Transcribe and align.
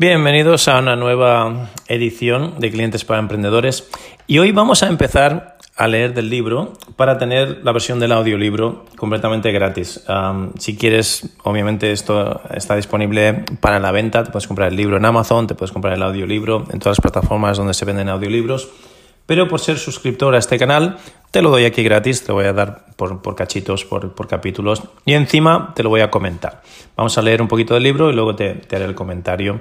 Bienvenidos 0.00 0.66
a 0.66 0.78
una 0.78 0.96
nueva 0.96 1.68
edición 1.86 2.54
de 2.58 2.70
Clientes 2.70 3.04
para 3.04 3.20
Emprendedores. 3.20 3.86
Y 4.26 4.38
hoy 4.38 4.50
vamos 4.50 4.82
a 4.82 4.88
empezar 4.88 5.58
a 5.76 5.88
leer 5.88 6.14
del 6.14 6.30
libro 6.30 6.72
para 6.96 7.18
tener 7.18 7.60
la 7.62 7.72
versión 7.72 8.00
del 8.00 8.12
audiolibro 8.12 8.86
completamente 8.96 9.52
gratis. 9.52 10.02
si 10.58 10.78
quieres, 10.78 11.36
obviamente 11.44 11.92
esto 11.92 12.40
está 12.50 12.76
disponible 12.76 13.44
para 13.60 13.78
la 13.78 13.92
venta, 13.92 14.24
te 14.24 14.30
puedes 14.30 14.46
comprar 14.46 14.68
el 14.68 14.76
libro 14.76 14.96
en 14.96 15.04
Amazon, 15.04 15.46
te 15.46 15.54
puedes 15.54 15.70
comprar 15.70 15.92
el 15.92 16.02
audiolibro 16.02 16.64
en 16.72 16.78
todas 16.78 16.96
las 16.96 17.02
plataformas 17.02 17.58
donde 17.58 17.74
se 17.74 17.84
venden 17.84 18.08
audiolibros 18.08 18.70
pero 19.30 19.46
por 19.46 19.60
ser 19.60 19.78
suscriptor 19.78 20.34
a 20.34 20.38
este 20.38 20.58
canal 20.58 20.96
te 21.30 21.40
lo 21.40 21.50
doy 21.50 21.64
aquí 21.64 21.84
gratis, 21.84 22.24
te 22.24 22.30
lo 22.30 22.34
voy 22.34 22.46
a 22.46 22.52
dar 22.52 22.86
por, 22.96 23.36
cachitos, 23.36 23.84
por, 23.84 24.26
capítulos 24.26 24.82
y 25.04 25.12
encima 25.12 25.72
te 25.76 25.84
lo 25.84 25.88
voy 25.88 26.00
a 26.00 26.10
comentar. 26.10 26.62
Vamos 26.96 27.16
a 27.16 27.22
leer 27.22 27.40
un 27.40 27.46
poquito 27.46 27.74
del 27.74 27.84
libro 27.84 28.10
y 28.10 28.12
luego 28.12 28.34
te, 28.34 28.62
haré 28.72 28.86
el 28.86 28.96
comentario, 28.96 29.60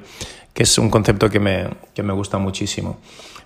que 0.56 0.64
es 0.64 0.76
un 0.80 0.90
concepto 0.90 1.30
que 1.30 1.40
me, 1.40 1.68
que 1.94 2.02
me 2.02 2.14
gusta 2.14 2.40
muchísimo. 2.40 3.00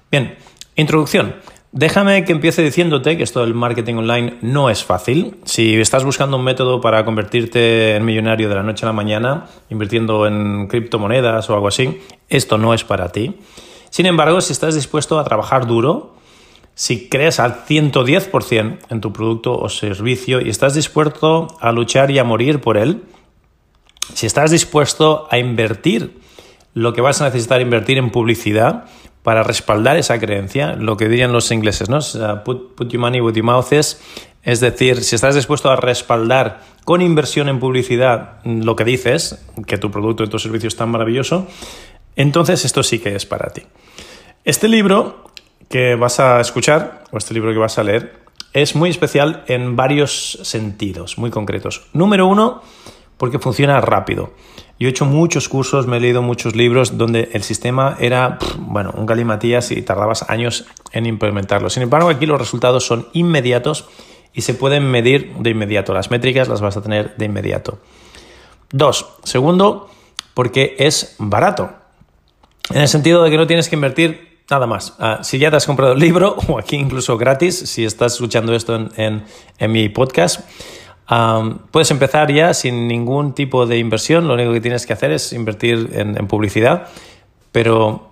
Bien, 0.10 0.38
introducción. 0.78 1.36
Déjame 1.74 2.24
que 2.24 2.32
empiece 2.32 2.64
diciéndote 2.64 3.18
que 3.18 3.24
esto 3.24 3.42
del 3.42 3.54
marketing 3.54 3.96
online 3.96 4.36
no 4.40 4.70
es 4.70 4.82
fácil. 4.82 5.36
Si 5.44 5.76
estás 5.76 6.06
buscando 6.06 6.38
un 6.38 6.46
método 6.46 6.80
para 6.80 7.04
convertirte 7.04 7.98
en 7.98 8.06
millonario 8.06 8.48
de 8.48 8.56
la 8.56 8.64
noche 8.64 8.86
a 8.86 8.88
la 8.88 8.94
mañana, 8.94 9.48
invirtiendo 9.70 10.26
en 10.26 10.68
criptomonedas 10.68 11.50
o 11.50 11.54
algo 11.54 11.68
así, 11.68 12.00
esto 12.30 12.58
no 12.58 12.74
es 12.74 12.86
para 12.86 13.12
ti. 13.12 13.36
Sin 13.94 14.08
embargo, 14.08 14.42
si 14.42 14.54
estás 14.54 14.74
dispuesto 14.74 15.20
a 15.20 15.24
trabajar 15.24 15.68
duro, 15.68 16.16
si 16.74 17.10
crees 17.10 17.40
al 17.40 17.64
110% 17.64 18.80
en 18.90 19.02
tu 19.02 19.14
producto 19.14 19.56
o 19.56 19.70
servicio 19.70 20.42
y 20.42 20.50
estás 20.50 20.74
dispuesto 20.74 21.46
a 21.62 21.72
luchar 21.72 22.10
y 22.10 22.18
a 22.18 22.24
morir 22.24 22.60
por 22.60 22.78
él, 22.78 23.04
si 24.16 24.26
estás 24.26 24.50
dispuesto 24.50 25.28
a 25.30 25.38
invertir 25.38 26.20
lo 26.74 26.94
que 26.94 27.02
vas 27.02 27.22
a 27.22 27.26
necesitar 27.26 27.62
invertir 27.62 28.00
en 28.00 28.10
publicidad 28.10 28.86
para 29.22 29.44
respaldar 29.44 29.96
esa 29.98 30.20
creencia, 30.20 30.74
lo 30.74 30.98
que 30.98 31.08
dirían 31.08 31.32
los 31.32 31.52
ingleses, 31.52 31.88
¿no? 31.88 32.00
Put, 32.44 32.74
put 32.74 32.90
your 32.90 33.00
money 33.00 33.22
with 33.22 33.36
your 33.36 33.46
mouth 33.46 33.72
es, 33.74 34.02
es 34.42 34.60
decir, 34.60 35.04
si 35.04 35.14
estás 35.14 35.36
dispuesto 35.36 35.70
a 35.70 35.76
respaldar 35.76 36.62
con 36.84 37.04
inversión 37.04 37.48
en 37.48 37.60
publicidad 37.60 38.44
lo 38.44 38.76
que 38.76 38.86
dices, 38.86 39.46
que 39.68 39.78
tu 39.78 39.92
producto 39.92 40.24
y 40.24 40.30
tu 40.30 40.40
servicio 40.40 40.68
es 40.68 40.76
tan 40.76 40.90
maravilloso, 40.90 41.48
entonces 42.16 42.66
esto 42.66 42.84
sí 42.84 43.00
que 43.00 43.16
es 43.16 43.26
para 43.26 43.52
ti. 43.52 43.64
Este 44.46 44.68
libro 44.68 45.32
que 45.70 45.96
vas 45.96 46.20
a 46.20 46.40
escuchar, 46.40 47.04
o 47.12 47.18
este 47.18 47.34
libro 47.34 47.52
que 47.52 47.60
vas 47.60 47.78
a 47.78 47.84
leer, 47.84 48.24
es 48.54 48.76
muy 48.76 48.90
especial 48.90 49.44
en 49.48 49.76
varios 49.76 50.40
sentidos, 50.44 51.18
muy 51.18 51.32
concretos. 51.32 51.88
Número 51.94 52.28
uno, 52.28 52.62
porque 53.18 53.40
funciona 53.40 53.82
rápido. 53.82 54.34
Yo 54.80 54.88
he 54.88 54.92
hecho 54.92 55.06
muchos 55.06 55.50
cursos, 55.50 55.88
me 55.88 55.98
he 55.98 56.00
leído 56.00 56.22
muchos 56.22 56.56
libros 56.56 56.98
donde 56.98 57.30
el 57.34 57.44
sistema 57.44 57.96
era, 58.00 58.38
bueno, 58.58 58.92
un 58.96 59.06
galimatías 59.06 59.72
y 59.72 59.82
tardabas 59.82 60.30
años 60.30 60.66
en 60.92 61.06
implementarlo. 61.06 61.70
Sin 61.70 61.84
embargo, 61.84 62.10
aquí 62.10 62.26
los 62.26 62.40
resultados 62.40 62.86
son 62.86 63.08
inmediatos 63.14 63.88
y 64.34 64.42
se 64.42 64.54
pueden 64.54 64.90
medir 64.90 65.34
de 65.38 65.52
inmediato. 65.52 65.94
Las 65.94 66.12
métricas 66.12 66.48
las 66.48 66.62
vas 66.62 66.76
a 66.76 66.82
tener 66.82 67.16
de 67.18 67.26
inmediato. 67.26 67.80
Dos, 68.72 69.08
segundo, 69.24 69.90
porque 70.34 70.76
es 70.80 71.16
barato. 71.20 71.70
En 72.70 72.82
el 72.82 72.88
sentido 72.88 73.24
de 73.24 73.32
que 73.32 73.38
no 73.38 73.48
tienes 73.48 73.70
que 73.70 73.76
invertir 73.76 74.34
Nada 74.50 74.68
más. 74.68 74.94
Ah, 75.00 75.20
si 75.24 75.40
ya 75.40 75.50
te 75.50 75.58
has 75.58 75.66
comprado 75.66 75.94
el 75.94 76.00
libro, 76.00 76.36
o 76.48 76.60
aquí 76.60 76.76
incluso 76.76 77.18
gratis, 77.18 77.58
si 77.58 77.86
estás 77.86 78.14
escuchando 78.14 78.54
esto 78.54 78.90
en, 78.96 79.24
mi 79.72 79.90
podcast, 79.90 80.42
puedes 81.72 81.92
empezar 81.92 82.32
ya 82.32 82.54
sin 82.54 82.88
ningún 82.88 83.34
tipo 83.34 83.66
de 83.66 83.78
inversión. 83.78 84.28
Lo 84.28 84.34
único 84.34 84.52
que 84.52 84.62
tienes 84.62 84.86
que 84.86 84.94
hacer 84.94 85.12
es 85.12 85.34
invertir 85.34 85.90
en, 85.94 86.28
publicidad. 86.28 86.88
Pero 87.52 88.12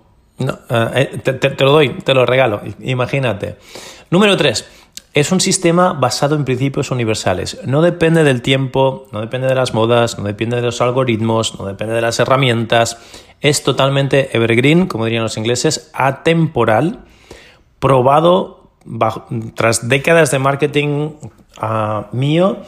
ah, 0.70 0.92
eh, 0.94 1.18
te, 1.22 1.64
lo 1.64 1.72
doy, 1.72 1.90
te 1.90 2.14
lo 2.14 2.24
regalo. 2.24 2.62
Imagínate. 2.80 3.56
Número 4.10 4.36
3. 4.36 4.81
Es 5.14 5.30
un 5.30 5.40
sistema 5.40 5.92
basado 5.92 6.36
en 6.36 6.46
principios 6.46 6.90
universales. 6.90 7.60
No 7.66 7.82
depende 7.82 8.24
del 8.24 8.40
tiempo, 8.40 9.08
no 9.12 9.20
depende 9.20 9.46
de 9.46 9.54
las 9.54 9.74
modas, 9.74 10.18
no 10.18 10.24
depende 10.24 10.56
de 10.56 10.62
los 10.62 10.80
algoritmos, 10.80 11.58
no 11.58 11.66
depende 11.66 11.94
de 11.94 12.00
las 12.00 12.18
herramientas. 12.18 12.96
Es 13.42 13.62
totalmente 13.62 14.34
evergreen, 14.34 14.86
como 14.86 15.04
dirían 15.04 15.22
los 15.22 15.36
ingleses, 15.36 15.90
atemporal, 15.92 17.04
probado 17.78 18.70
tras 19.54 19.86
décadas 19.86 20.30
de 20.30 20.38
marketing 20.38 21.10
ah, 21.58 22.08
mío, 22.12 22.62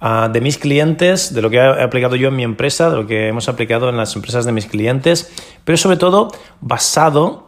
ah, 0.00 0.28
de 0.32 0.40
mis 0.40 0.58
clientes, 0.58 1.32
de 1.32 1.42
lo 1.42 1.48
que 1.48 1.58
he 1.58 1.82
aplicado 1.82 2.16
yo 2.16 2.28
en 2.28 2.36
mi 2.36 2.42
empresa, 2.42 2.90
de 2.90 2.96
lo 2.96 3.06
que 3.06 3.28
hemos 3.28 3.48
aplicado 3.48 3.88
en 3.88 3.96
las 3.96 4.16
empresas 4.16 4.44
de 4.44 4.50
mis 4.50 4.66
clientes, 4.66 5.32
pero 5.64 5.78
sobre 5.78 5.96
todo 5.96 6.32
basado 6.60 7.43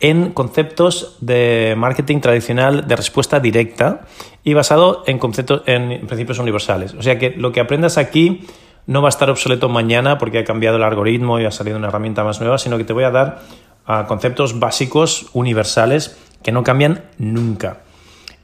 en 0.00 0.32
conceptos 0.32 1.16
de 1.20 1.74
marketing 1.76 2.20
tradicional 2.20 2.86
de 2.86 2.96
respuesta 2.96 3.40
directa 3.40 4.02
y 4.44 4.54
basado 4.54 5.02
en 5.06 5.18
conceptos 5.18 5.62
en 5.66 6.06
principios 6.06 6.38
universales. 6.38 6.94
O 6.94 7.02
sea 7.02 7.18
que 7.18 7.30
lo 7.30 7.52
que 7.52 7.60
aprendas 7.60 7.96
aquí 7.98 8.46
no 8.86 9.02
va 9.02 9.08
a 9.08 9.10
estar 9.10 9.30
obsoleto 9.30 9.68
mañana 9.68 10.18
porque 10.18 10.38
ha 10.38 10.44
cambiado 10.44 10.76
el 10.76 10.82
algoritmo 10.82 11.40
y 11.40 11.44
ha 11.44 11.50
salido 11.50 11.76
una 11.76 11.88
herramienta 11.88 12.24
más 12.24 12.40
nueva, 12.40 12.58
sino 12.58 12.78
que 12.78 12.84
te 12.84 12.92
voy 12.92 13.04
a 13.04 13.10
dar 13.10 13.42
ah, 13.86 14.04
conceptos 14.06 14.58
básicos 14.58 15.26
universales 15.32 16.18
que 16.42 16.52
no 16.52 16.62
cambian 16.62 17.04
nunca. 17.18 17.78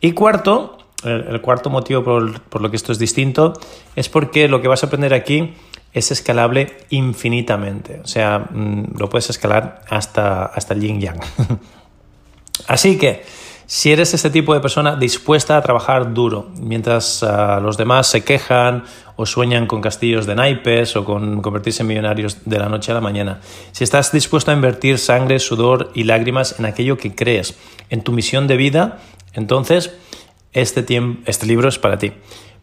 Y 0.00 0.12
cuarto, 0.12 0.78
el, 1.04 1.40
cuarto 1.40 1.70
motivo 1.70 2.02
por, 2.02 2.40
por 2.42 2.60
lo 2.60 2.70
que 2.70 2.76
esto 2.76 2.90
es 2.90 2.98
distinto 2.98 3.52
es 3.94 4.08
porque 4.08 4.48
lo 4.48 4.60
que 4.60 4.68
vas 4.68 4.82
a 4.82 4.86
aprender 4.86 5.14
aquí 5.14 5.54
es 5.92 6.10
escalable 6.10 6.76
infinitamente. 6.90 8.00
O 8.02 8.06
sea, 8.06 8.38
mm, 8.50 8.98
lo 8.98 9.08
puedes 9.08 9.30
escalar 9.30 9.82
hasta, 9.88 10.44
hasta 10.44 10.74
el 10.74 10.80
yin 10.80 11.00
yang. 11.00 11.20
Así 12.66 12.98
que, 12.98 13.24
si 13.66 13.90
eres 13.90 14.12
este 14.12 14.28
tipo 14.28 14.52
de 14.52 14.60
persona 14.60 14.96
dispuesta 14.96 15.56
a 15.56 15.62
trabajar 15.62 16.12
duro, 16.12 16.50
mientras 16.60 17.22
ah, 17.22 17.58
los 17.62 17.76
demás 17.76 18.06
se 18.06 18.22
quejan 18.22 18.84
o 19.16 19.24
sueñan 19.24 19.66
con 19.66 19.80
castillos 19.80 20.26
de 20.26 20.34
naipes 20.34 20.94
o 20.96 21.04
con 21.04 21.40
convertirse 21.40 21.82
en 21.82 21.88
millonarios 21.88 22.38
de 22.44 22.58
la 22.58 22.68
noche 22.68 22.92
a 22.92 22.94
la 22.94 23.00
mañana, 23.00 23.40
si 23.72 23.84
estás 23.84 24.12
dispuesto 24.12 24.50
a 24.50 24.54
invertir 24.54 24.98
sangre, 24.98 25.38
sudor 25.38 25.90
y 25.94 26.04
lágrimas 26.04 26.58
en 26.58 26.66
aquello 26.66 26.98
que 26.98 27.14
crees, 27.14 27.56
en 27.88 28.02
tu 28.02 28.12
misión 28.12 28.46
de 28.46 28.56
vida, 28.56 28.98
entonces 29.32 29.94
este, 30.52 30.84
este 31.24 31.46
libro 31.46 31.68
es 31.68 31.78
para 31.78 31.98
ti. 31.98 32.12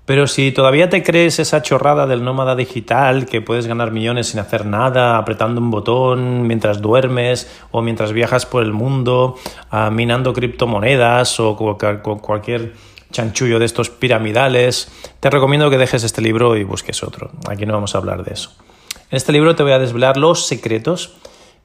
Pero 0.09 0.25
si 0.25 0.51
todavía 0.51 0.89
te 0.89 1.03
crees 1.03 1.37
esa 1.37 1.61
chorrada 1.61 2.07
del 2.07 2.23
nómada 2.23 2.55
digital, 2.55 3.27
que 3.27 3.41
puedes 3.41 3.67
ganar 3.67 3.91
millones 3.91 4.29
sin 4.29 4.39
hacer 4.39 4.65
nada, 4.65 5.19
apretando 5.19 5.61
un 5.61 5.69
botón 5.69 6.47
mientras 6.47 6.81
duermes 6.81 7.47
o 7.69 7.83
mientras 7.83 8.11
viajas 8.11 8.47
por 8.47 8.63
el 8.63 8.73
mundo, 8.73 9.35
ah, 9.69 9.91
minando 9.91 10.33
criptomonedas 10.33 11.39
o 11.39 11.55
cualquier 11.55 12.73
chanchullo 13.11 13.59
de 13.59 13.65
estos 13.65 13.91
piramidales, 13.91 14.91
te 15.19 15.29
recomiendo 15.29 15.69
que 15.69 15.77
dejes 15.77 16.03
este 16.03 16.23
libro 16.23 16.57
y 16.57 16.63
busques 16.63 17.03
otro. 17.03 17.29
Aquí 17.47 17.67
no 17.67 17.73
vamos 17.73 17.93
a 17.93 17.99
hablar 17.99 18.23
de 18.23 18.33
eso. 18.33 18.49
En 19.11 19.17
este 19.17 19.31
libro 19.31 19.55
te 19.55 19.61
voy 19.61 19.73
a 19.73 19.79
desvelar 19.79 20.17
los 20.17 20.47
secretos 20.47 21.17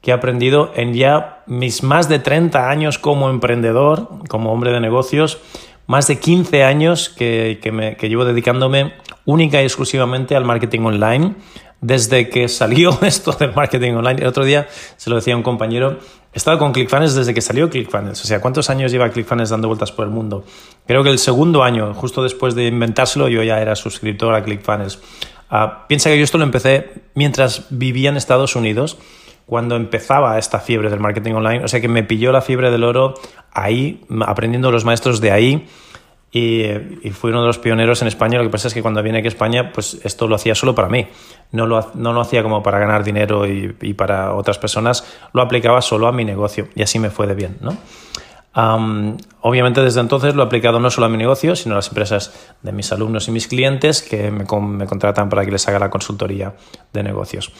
que 0.03 0.11
he 0.11 0.13
aprendido 0.13 0.71
en 0.75 0.93
ya 0.93 1.41
mis 1.47 1.81
más 1.81 2.09
de 2.09 2.19
30 2.19 2.69
años 2.69 2.99
como 2.99 3.31
emprendedor, 3.31 4.07
como 4.29 4.53
hombre 4.53 4.71
de 4.71 4.81
negocios, 4.81 5.39
más 5.87 6.07
de 6.07 6.19
15 6.19 6.63
años 6.63 7.09
que, 7.09 7.59
llevo 8.01 8.25
dedicándome 8.25 8.93
única 9.25 9.61
y 9.61 9.65
exclusivamente 9.65 10.35
al 10.35 10.45
marketing 10.45 10.81
online. 10.81 11.35
Desde 11.81 12.29
que 12.29 12.47
salió 12.47 12.97
esto 13.03 13.33
del 13.33 13.53
marketing 13.53 13.93
online, 13.93 14.21
el 14.21 14.27
otro 14.27 14.45
día 14.45 14.67
se 14.97 15.09
lo 15.09 15.17
decía 15.17 15.33
a 15.33 15.37
un 15.37 15.43
compañero, 15.43 15.99
he 16.33 16.37
estado 16.37 16.57
con 16.57 16.71
ClickFunnels 16.71 17.13
desde 17.13 17.33
que 17.33 17.41
salió 17.41 17.69
ClickFunnels. 17.69 18.23
O 18.23 18.25
sea, 18.27 18.41
¿cuántos 18.41 18.69
años 18.69 18.91
lleva 18.91 19.09
ClickFunnels 19.09 19.49
dando 19.49 19.67
vueltas 19.67 19.91
por 19.91 20.05
el 20.05 20.11
mundo? 20.11 20.45
Creo 20.87 21.03
que 21.03 21.09
el 21.09 21.19
segundo 21.19 21.63
año, 21.63 21.93
justo 21.93 22.23
después 22.23 22.55
de 22.55 22.65
inventárselo, 22.67 23.27
yo 23.27 23.43
ya 23.43 23.61
era 23.61 23.75
suscriptor 23.75 24.33
a 24.33 24.43
ClickFunnels. 24.43 24.99
Ah, 25.49 25.85
piensa 25.87 26.09
que 26.09 26.17
yo 26.17 26.23
esto 26.23 26.39
lo 26.39 26.43
empecé 26.43 26.89
mientras 27.13 27.67
vivía 27.69 28.09
en 28.09 28.17
Estados 28.17 28.55
Unidos 28.55 28.97
cuando 29.45 29.75
empezaba 29.75 30.37
esta 30.37 30.59
fiebre 30.59 30.89
del 30.89 30.99
marketing 30.99 31.33
online. 31.33 31.63
O 31.63 31.67
sea 31.67 31.81
que 31.81 31.87
me 31.87 32.03
pilló 32.03 32.31
la 32.31 32.41
fiebre 32.41 32.71
del 32.71 32.83
oro 32.83 33.13
ahí, 33.51 34.01
aprendiendo 34.25 34.71
los 34.71 34.85
maestros 34.85 35.21
de 35.21 35.31
ahí. 35.31 35.67
y, 36.31 36.63
fui 37.11 37.29
uno 37.29 37.41
de 37.41 37.47
los 37.47 37.59
pioneros 37.59 38.01
en 38.01 38.09
España. 38.09 38.37
Lo 38.39 38.43
que 38.43 38.49
pasa 38.49 38.67
es 38.67 38.73
que 38.73 38.81
cuando 38.81 39.01
vine 39.01 39.19
aquí 39.19 39.27
a 39.27 39.29
España, 39.29 39.71
pues 39.71 39.99
esto 40.03 40.27
lo 40.27 40.35
hacía 40.35 40.53
solo 40.55 40.75
para 40.75 40.89
mí. 40.89 41.07
No 41.51 41.65
lo, 41.65 41.91
no 41.93 42.11
lo 42.11 42.21
hacía 42.21 42.43
como 42.43 42.61
para 42.61 42.79
ganar 42.79 43.03
dinero 43.03 43.45
y, 43.47 43.93
para 43.93 44.33
otras 44.33 44.57
personas. 44.57 45.05
Lo 45.31 45.41
aplicaba 45.41 45.81
solo 45.81 46.07
a 46.07 46.11
mi 46.11 46.25
negocio 46.25 46.67
y 46.75 46.81
así 46.81 46.99
me 46.99 47.09
fue 47.09 47.27
de 47.27 47.35
bien, 47.35 47.57
¿no? 47.61 47.77
obviamente 49.41 49.81
desde 49.81 49.99
entonces 49.99 50.33
lo 50.33 50.43
he 50.43 50.45
aplicado 50.45 50.79
no 50.79 50.89
solo 50.89 51.07
a 51.07 51.09
mi 51.09 51.17
negocio, 51.17 51.57
sino 51.57 51.75
a 51.75 51.79
las 51.79 51.89
empresas 51.89 52.33
de 52.61 52.71
mis 52.71 52.89
alumnos 52.93 53.27
y 53.27 53.31
mis 53.31 53.49
clientes 53.49 54.01
que 54.01 54.31
me, 54.31 54.45
me 54.45 54.85
contratan 54.85 55.27
para 55.27 55.43
que 55.43 55.51
les 55.51 55.67
haga 55.67 55.77
la 55.77 55.89
consultoría 55.89 56.53
de 56.93 57.03
negocios. 57.03 57.51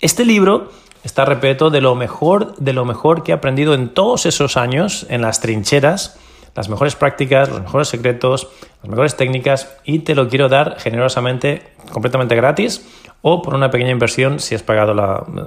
Este 0.00 0.24
libro 0.24 0.70
está 1.04 1.24
repleto 1.24 1.70
de 1.70 1.80
lo 1.80 1.94
mejor, 1.94 2.56
de 2.56 2.72
lo 2.72 2.84
mejor 2.84 3.22
que 3.22 3.32
he 3.32 3.34
aprendido 3.34 3.74
en 3.74 3.88
todos 3.88 4.26
esos 4.26 4.56
años 4.56 5.06
en 5.08 5.22
las 5.22 5.40
trincheras 5.40 6.18
las 6.54 6.68
mejores 6.68 6.96
prácticas, 6.96 7.48
los 7.48 7.60
mejores 7.60 7.88
secretos, 7.88 8.48
las 8.82 8.90
mejores 8.90 9.16
técnicas 9.16 9.68
y 9.84 10.00
te 10.00 10.14
lo 10.14 10.28
quiero 10.28 10.48
dar 10.48 10.76
generosamente, 10.78 11.62
completamente 11.92 12.34
gratis 12.34 12.86
o 13.22 13.42
por 13.42 13.54
una 13.54 13.70
pequeña 13.70 13.90
inversión 13.90 14.40
si 14.40 14.54
has 14.54 14.62
pagado 14.62 14.94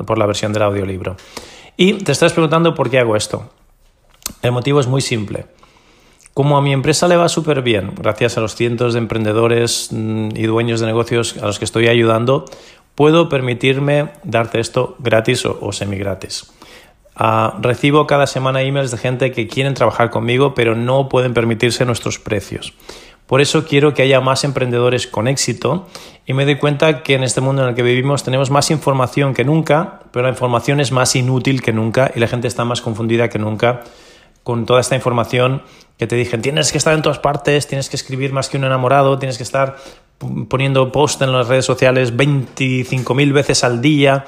por 0.05 0.17
la 0.17 0.25
versión 0.25 0.53
del 0.53 0.63
audiolibro. 0.63 1.17
Y 1.75 1.93
te 1.93 2.11
estás 2.11 2.33
preguntando 2.33 2.75
por 2.75 2.89
qué 2.89 2.99
hago 2.99 3.15
esto. 3.15 3.49
El 4.41 4.51
motivo 4.51 4.79
es 4.79 4.87
muy 4.87 5.01
simple. 5.01 5.45
Como 6.33 6.57
a 6.57 6.61
mi 6.61 6.73
empresa 6.73 7.07
le 7.07 7.15
va 7.15 7.29
súper 7.29 7.61
bien, 7.61 7.93
gracias 7.95 8.37
a 8.37 8.41
los 8.41 8.55
cientos 8.55 8.93
de 8.93 8.99
emprendedores 8.99 9.89
mm, 9.91 10.29
y 10.35 10.43
dueños 10.43 10.79
de 10.79 10.87
negocios 10.87 11.37
a 11.37 11.45
los 11.45 11.59
que 11.59 11.65
estoy 11.65 11.87
ayudando, 11.89 12.45
puedo 12.95 13.29
permitirme 13.29 14.09
darte 14.23 14.59
esto 14.59 14.95
gratis 14.99 15.45
o, 15.45 15.57
o 15.61 15.71
semi 15.71 15.97
gratis. 15.97 16.51
Ah, 17.15 17.57
recibo 17.61 18.07
cada 18.07 18.25
semana 18.25 18.61
emails 18.63 18.89
de 18.89 18.97
gente 18.97 19.31
que 19.31 19.47
quieren 19.47 19.75
trabajar 19.75 20.09
conmigo 20.09 20.55
pero 20.55 20.75
no 20.75 21.09
pueden 21.09 21.33
permitirse 21.33 21.85
nuestros 21.85 22.19
precios. 22.19 22.73
Por 23.27 23.39
eso 23.39 23.65
quiero 23.65 23.93
que 23.93 24.01
haya 24.01 24.19
más 24.19 24.43
emprendedores 24.43 25.07
con 25.07 25.27
éxito 25.27 25.87
y 26.25 26.33
me 26.33 26.45
doy 26.45 26.57
cuenta 26.57 27.03
que 27.03 27.15
en 27.15 27.23
este 27.23 27.41
mundo 27.41 27.63
en 27.63 27.69
el 27.69 27.75
que 27.75 27.83
vivimos 27.83 28.23
tenemos 28.23 28.49
más 28.51 28.69
información 28.69 29.33
que 29.33 29.45
nunca, 29.45 30.01
pero 30.11 30.23
la 30.23 30.29
información 30.29 30.79
es 30.79 30.91
más 30.91 31.15
inútil 31.15 31.61
que 31.61 31.71
nunca 31.71 32.11
y 32.13 32.19
la 32.19 32.27
gente 32.27 32.47
está 32.47 32.65
más 32.65 32.81
confundida 32.81 33.29
que 33.29 33.39
nunca 33.39 33.81
con 34.43 34.65
toda 34.65 34.81
esta 34.81 34.95
información 34.95 35.63
que 35.97 36.05
te 36.05 36.15
dije, 36.15 36.37
tienes 36.37 36.71
que 36.71 36.77
estar 36.77 36.93
en 36.93 37.01
todas 37.01 37.19
partes, 37.19 37.67
tienes 37.67 37.89
que 37.89 37.95
escribir 37.95 38.33
más 38.33 38.49
que 38.49 38.57
un 38.57 38.65
enamorado, 38.65 39.17
tienes 39.19 39.37
que 39.37 39.43
estar 39.43 39.77
poniendo 40.47 40.91
post 40.91 41.21
en 41.21 41.31
las 41.31 41.47
redes 41.47 41.65
sociales 41.65 42.15
25.000 42.15 43.33
veces 43.33 43.63
al 43.63 43.81
día 43.81 44.25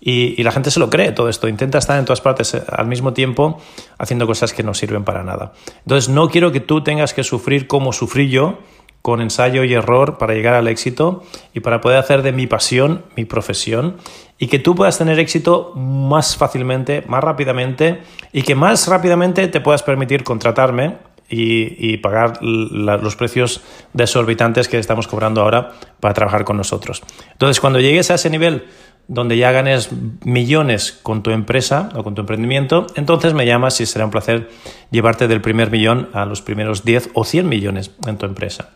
y, 0.00 0.42
la 0.42 0.52
gente 0.52 0.70
se 0.70 0.80
lo 0.80 0.90
cree 0.90 1.12
todo 1.12 1.28
esto, 1.28 1.48
intenta 1.48 1.78
estar 1.78 1.98
en 1.98 2.04
todas 2.04 2.20
partes 2.20 2.54
eh, 2.54 2.62
al 2.70 2.86
mismo 2.86 3.12
tiempo 3.12 3.60
haciendo 3.98 4.26
cosas 4.26 4.52
que 4.52 4.62
no 4.62 4.74
sirven 4.74 5.04
para 5.04 5.24
nada. 5.24 5.52
Entonces 5.80 6.08
no 6.08 6.28
quiero 6.28 6.52
que 6.52 6.60
tú 6.60 6.82
tengas 6.82 7.14
que 7.14 7.24
sufrir 7.24 7.66
como 7.66 7.92
sufrí 7.92 8.28
yo 8.28 8.58
con 9.02 9.20
ensayo 9.20 9.64
y 9.64 9.74
error 9.74 10.18
para 10.18 10.34
llegar 10.34 10.54
al 10.54 10.68
éxito 10.68 11.24
y 11.54 11.60
para 11.60 11.80
poder 11.80 11.98
hacer 11.98 12.22
de 12.22 12.32
mi 12.32 12.46
pasión 12.46 13.04
mi 13.16 13.24
profesión 13.24 13.96
y 14.38 14.48
que 14.48 14.58
tú 14.58 14.74
puedas 14.74 14.98
tener 14.98 15.18
éxito 15.18 15.72
más 15.74 16.36
fácilmente, 16.36 17.04
más 17.08 17.22
rápidamente 17.22 18.02
y 18.32 18.42
que 18.42 18.54
más 18.54 18.86
rápidamente 18.86 19.48
te 19.48 19.60
puedas 19.60 19.82
permitir 19.82 20.24
contratarme 20.24 20.96
y, 21.30 21.96
pagar 21.98 22.38
los 22.42 23.16
precios 23.16 23.60
desorbitantes 23.92 24.68
que 24.68 24.78
estamos 24.78 25.06
cobrando 25.06 25.42
ahora 25.42 25.72
para 26.00 26.14
trabajar 26.14 26.44
con 26.44 26.56
nosotros. 26.56 27.02
Entonces, 27.32 27.60
cuando 27.60 27.80
llegues 27.80 28.10
a 28.10 28.14
ese 28.14 28.30
nivel 28.30 28.64
donde 29.08 29.38
ya 29.38 29.52
ganes 29.52 29.90
millones 30.24 30.98
con 31.02 31.22
tu 31.22 31.30
empresa 31.30 31.88
o 31.94 32.04
con 32.04 32.14
tu 32.14 32.20
emprendimiento, 32.20 32.86
entonces 32.94 33.34
me 33.34 33.46
llamas 33.46 33.80
y 33.80 33.86
será 33.86 34.04
un 34.04 34.10
placer 34.10 34.50
llevarte 34.90 35.28
del 35.28 35.40
primer 35.40 35.70
millón 35.70 36.10
a 36.12 36.26
los 36.26 36.42
primeros 36.42 36.84
10 36.84 37.10
o 37.14 37.24
100 37.24 37.48
millones 37.48 37.90
en 38.06 38.18
tu 38.18 38.26
empresa. 38.26 38.70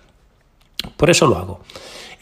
Por 0.97 1.11
eso 1.11 1.27
lo 1.27 1.37
hago. 1.37 1.61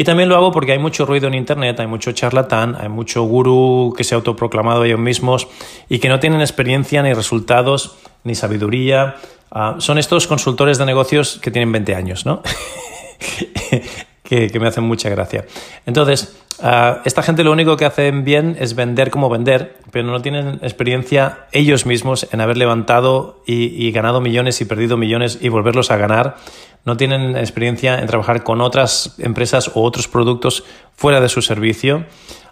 Y 0.01 0.05
también 0.05 0.31
lo 0.31 0.37
hago 0.37 0.51
porque 0.51 0.73
hay 0.73 0.79
mucho 0.79 1.05
ruido 1.05 1.29
en 1.29 1.35
Internet, 1.35 1.79
hay 1.79 1.87
mucho 1.87 2.13
charlatán, 2.13 2.75
hay 2.81 2.89
mucho 2.89 3.23
gurú 3.25 3.93
que 3.95 4.03
se 4.03 4.15
ha 4.15 4.17
autoproclamado 4.17 4.83
ellos 4.83 4.99
mismos 4.99 5.47
y 5.91 5.99
que 5.99 6.09
no 6.09 6.19
tienen 6.19 6.41
experiencia 6.41 7.03
ni 7.03 7.13
resultados 7.13 7.99
ni 8.25 8.35
sabiduría. 8.35 9.17
Ah, 9.51 9.75
son 9.77 9.99
estos 9.99 10.27
consultores 10.27 10.79
de 10.79 10.87
negocios 10.87 11.39
que 11.43 11.51
tienen 11.51 11.71
20 11.71 11.95
años, 11.95 12.25
¿no? 12.25 12.43
que, 14.31 14.59
me 14.61 14.69
hacen 14.69 14.85
mucha 14.85 15.11
gracia. 15.11 15.45
Entonces, 15.87 16.37
ah, 16.63 17.03
esta 17.05 17.23
gente 17.23 17.43
lo 17.43 17.51
único 17.51 17.77
que 17.77 17.85
hacen 17.85 18.25
bien 18.25 18.57
es 18.61 18.75
vender 18.77 19.11
como 19.11 19.29
vender, 19.29 19.77
pero 19.91 20.07
no 20.07 20.23
tienen 20.23 20.61
experiencia 20.63 21.47
ellos 21.51 21.85
mismos 21.85 22.29
en 22.33 22.41
haber 22.41 22.57
levantado 22.57 23.43
y, 23.45 23.91
ganado 23.91 24.21
millones 24.21 24.61
y 24.61 24.65
perdido 24.65 24.97
millones 24.97 25.39
y 25.43 25.49
volverlos 25.49 25.91
a 25.91 25.97
ganar. 25.97 26.37
No 26.85 26.97
tienen 26.97 27.37
experiencia 27.37 27.99
en 27.99 28.07
trabajar 28.07 28.43
con 28.43 28.61
otras 28.61 29.15
empresas 29.19 29.71
o 29.75 29.83
otros 29.83 30.09
productos 30.09 30.65
fuera 30.95 31.21
de 31.21 31.29
su 31.29 31.43
servicio. 31.43 32.05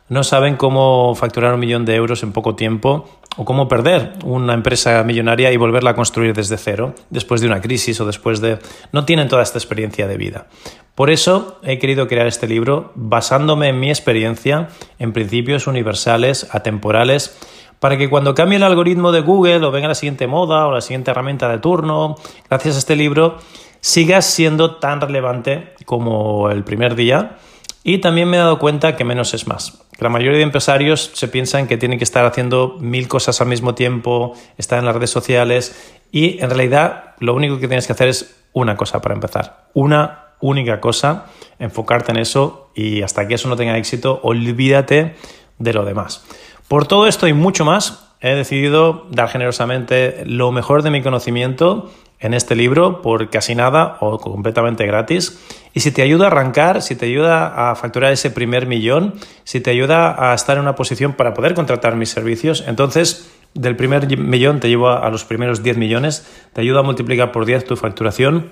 No 0.08 0.24
saben 0.24 0.56
cómo 0.56 1.14
facturar 1.14 1.54
un 1.54 1.60
millón 1.60 1.84
de 1.84 1.94
euros 1.94 2.22
en 2.22 2.32
poco 2.32 2.54
tiempo 2.54 3.08
o 3.36 3.44
cómo 3.44 3.68
perder 3.68 4.14
una 4.24 4.54
empresa 4.54 5.02
millonaria 5.04 5.52
y 5.52 5.56
volverla 5.56 5.90
a 5.90 5.94
construir 5.94 6.34
desde 6.34 6.56
cero, 6.56 6.94
después 7.10 7.40
de 7.40 7.46
una 7.46 7.60
crisis 7.60 8.00
o 8.00 8.06
después 8.06 8.40
de... 8.40 8.58
No 8.92 9.04
tienen 9.04 9.28
toda 9.28 9.42
esta 9.42 9.58
experiencia 9.58 10.08
de 10.08 10.16
vida. 10.16 10.46
Por 10.94 11.10
eso 11.10 11.60
he 11.62 11.78
querido 11.78 12.08
crear 12.08 12.26
este 12.26 12.48
libro 12.48 12.90
basándome 12.96 13.68
en 13.68 13.78
mi 13.78 13.90
experiencia, 13.90 14.68
en 14.98 15.12
principios 15.12 15.66
universales, 15.66 16.48
atemporales, 16.52 17.38
para 17.80 17.96
que 17.96 18.10
cuando 18.10 18.34
cambie 18.34 18.56
el 18.56 18.62
algoritmo 18.62 19.12
de 19.12 19.20
Google 19.20 19.64
o 19.64 19.70
venga 19.70 19.88
la 19.88 19.94
siguiente 19.94 20.26
moda 20.26 20.66
o 20.66 20.72
la 20.72 20.80
siguiente 20.80 21.10
herramienta 21.10 21.48
de 21.48 21.58
turno, 21.58 22.16
gracias 22.48 22.76
a 22.76 22.78
este 22.78 22.96
libro, 22.96 23.38
sigas 23.80 24.24
siendo 24.24 24.76
tan 24.76 25.00
relevante 25.00 25.74
como 25.84 26.50
el 26.50 26.64
primer 26.64 26.94
día. 26.94 27.36
Y 27.84 27.98
también 27.98 28.28
me 28.28 28.36
he 28.36 28.40
dado 28.40 28.58
cuenta 28.58 28.96
que 28.96 29.04
menos 29.04 29.32
es 29.34 29.46
más. 29.46 29.82
La 29.98 30.08
mayoría 30.08 30.38
de 30.38 30.44
empresarios 30.44 31.10
se 31.14 31.28
piensan 31.28 31.66
que 31.66 31.76
tienen 31.76 31.98
que 31.98 32.04
estar 32.04 32.24
haciendo 32.24 32.76
mil 32.80 33.08
cosas 33.08 33.40
al 33.40 33.48
mismo 33.48 33.74
tiempo, 33.74 34.34
estar 34.58 34.78
en 34.78 34.84
las 34.84 34.94
redes 34.94 35.10
sociales 35.10 35.94
y 36.12 36.40
en 36.42 36.50
realidad 36.50 37.14
lo 37.18 37.34
único 37.34 37.58
que 37.58 37.66
tienes 37.66 37.86
que 37.86 37.94
hacer 37.94 38.08
es 38.08 38.44
una 38.52 38.76
cosa 38.76 39.00
para 39.00 39.14
empezar. 39.14 39.68
Una 39.74 40.34
única 40.40 40.80
cosa, 40.80 41.26
enfocarte 41.58 42.12
en 42.12 42.18
eso 42.18 42.70
y 42.74 43.02
hasta 43.02 43.26
que 43.26 43.34
eso 43.34 43.48
no 43.48 43.56
tenga 43.56 43.76
éxito, 43.76 44.20
olvídate 44.22 45.16
de 45.58 45.72
lo 45.72 45.84
demás. 45.84 46.24
Por 46.68 46.86
todo 46.86 47.06
esto 47.06 47.26
y 47.26 47.32
mucho 47.32 47.64
más, 47.64 48.08
he 48.20 48.34
decidido 48.34 49.06
dar 49.10 49.28
generosamente 49.28 50.22
lo 50.26 50.52
mejor 50.52 50.82
de 50.82 50.90
mi 50.90 51.02
conocimiento 51.02 51.90
en 52.20 52.34
este 52.34 52.56
libro 52.56 53.00
por 53.00 53.30
casi 53.30 53.54
nada 53.54 53.96
o 54.00 54.18
completamente 54.18 54.86
gratis. 54.86 55.40
Y 55.72 55.80
si 55.80 55.92
te 55.92 56.02
ayuda 56.02 56.26
a 56.26 56.28
arrancar, 56.28 56.82
si 56.82 56.94
te 56.94 57.06
ayuda 57.06 57.70
a 57.70 57.74
facturar 57.74 58.12
ese 58.12 58.30
primer 58.30 58.66
millón, 58.66 59.14
si 59.44 59.60
te 59.60 59.70
ayuda 59.70 60.30
a 60.30 60.34
estar 60.34 60.56
en 60.56 60.62
una 60.62 60.74
posición 60.74 61.14
para 61.14 61.32
poder 61.32 61.54
contratar 61.54 61.96
mis 61.96 62.10
servicios, 62.10 62.64
entonces 62.66 63.30
del 63.54 63.76
primer 63.76 64.18
millón 64.18 64.60
te 64.60 64.68
llevo 64.68 64.90
a 64.90 65.08
los 65.10 65.24
primeros 65.24 65.62
10 65.62 65.78
millones, 65.78 66.26
te 66.52 66.60
ayuda 66.60 66.80
a 66.80 66.82
multiplicar 66.82 67.32
por 67.32 67.46
10 67.46 67.64
tu 67.64 67.76
facturación 67.76 68.50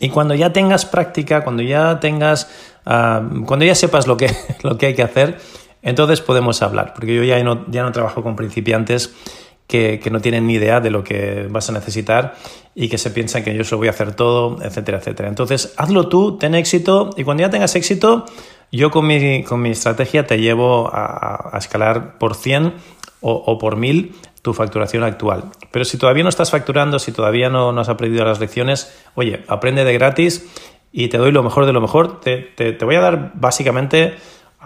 y 0.00 0.10
cuando 0.10 0.34
ya 0.34 0.52
tengas 0.52 0.84
práctica, 0.84 1.44
cuando 1.44 1.62
ya 1.62 2.00
tengas, 2.00 2.50
ah, 2.84 3.22
cuando 3.46 3.64
ya 3.64 3.74
sepas 3.74 4.06
lo 4.06 4.16
que, 4.16 4.30
lo 4.62 4.76
que 4.76 4.86
hay 4.86 4.94
que 4.94 5.02
hacer, 5.02 5.38
entonces 5.86 6.20
podemos 6.20 6.60
hablar, 6.62 6.92
porque 6.94 7.14
yo 7.14 7.22
ya 7.22 7.42
no, 7.42 7.64
ya 7.68 7.82
no 7.82 7.92
trabajo 7.92 8.22
con 8.22 8.36
principiantes 8.36 9.14
que, 9.66 10.00
que, 10.02 10.10
no 10.10 10.20
tienen 10.20 10.46
ni 10.46 10.54
idea 10.54 10.80
de 10.80 10.90
lo 10.90 11.02
que 11.02 11.46
vas 11.48 11.70
a 11.70 11.72
necesitar 11.72 12.34
y 12.74 12.88
que 12.88 12.98
se 12.98 13.10
piensan 13.10 13.42
que 13.42 13.54
yo 13.54 13.64
solo 13.64 13.78
voy 13.78 13.88
a 13.88 13.92
hacer 13.92 14.14
todo, 14.14 14.62
etcétera, 14.62 14.98
etcétera. 14.98 15.28
Entonces, 15.28 15.74
hazlo 15.76 16.08
tú, 16.08 16.38
ten 16.38 16.54
éxito 16.54 17.10
y 17.16 17.24
cuando 17.24 17.42
ya 17.42 17.50
tengas 17.50 17.74
éxito, 17.74 18.26
yo 18.70 18.90
con 18.90 19.06
mi, 19.06 19.42
con 19.44 19.62
mi 19.62 19.70
estrategia 19.70 20.26
te 20.26 20.38
llevo 20.38 20.90
a, 20.92 21.50
a 21.52 21.58
escalar 21.58 22.18
por 22.18 22.34
100 22.34 22.74
o, 23.20 23.32
o 23.32 23.58
por 23.58 23.76
1000 23.76 24.14
tu 24.42 24.54
facturación 24.54 25.02
actual. 25.02 25.44
Pero 25.72 25.84
si 25.84 25.98
todavía 25.98 26.22
no 26.22 26.28
estás 26.28 26.52
facturando, 26.52 27.00
si 27.00 27.10
todavía 27.10 27.50
no, 27.50 27.72
no 27.72 27.80
has 27.80 27.88
aprendido 27.88 28.24
las 28.24 28.38
lecciones, 28.38 28.96
oye, 29.16 29.42
aprende 29.48 29.84
de 29.84 29.92
gratis 29.92 30.46
y 30.92 31.08
te 31.08 31.18
doy 31.18 31.32
lo 31.32 31.42
mejor 31.42 31.66
de 31.66 31.72
lo 31.72 31.80
mejor. 31.80 32.20
Te, 32.20 32.38
te, 32.38 32.84
voy 32.84 32.94
a 32.94 33.00
dar 33.00 33.32
básicamente, 33.34 34.14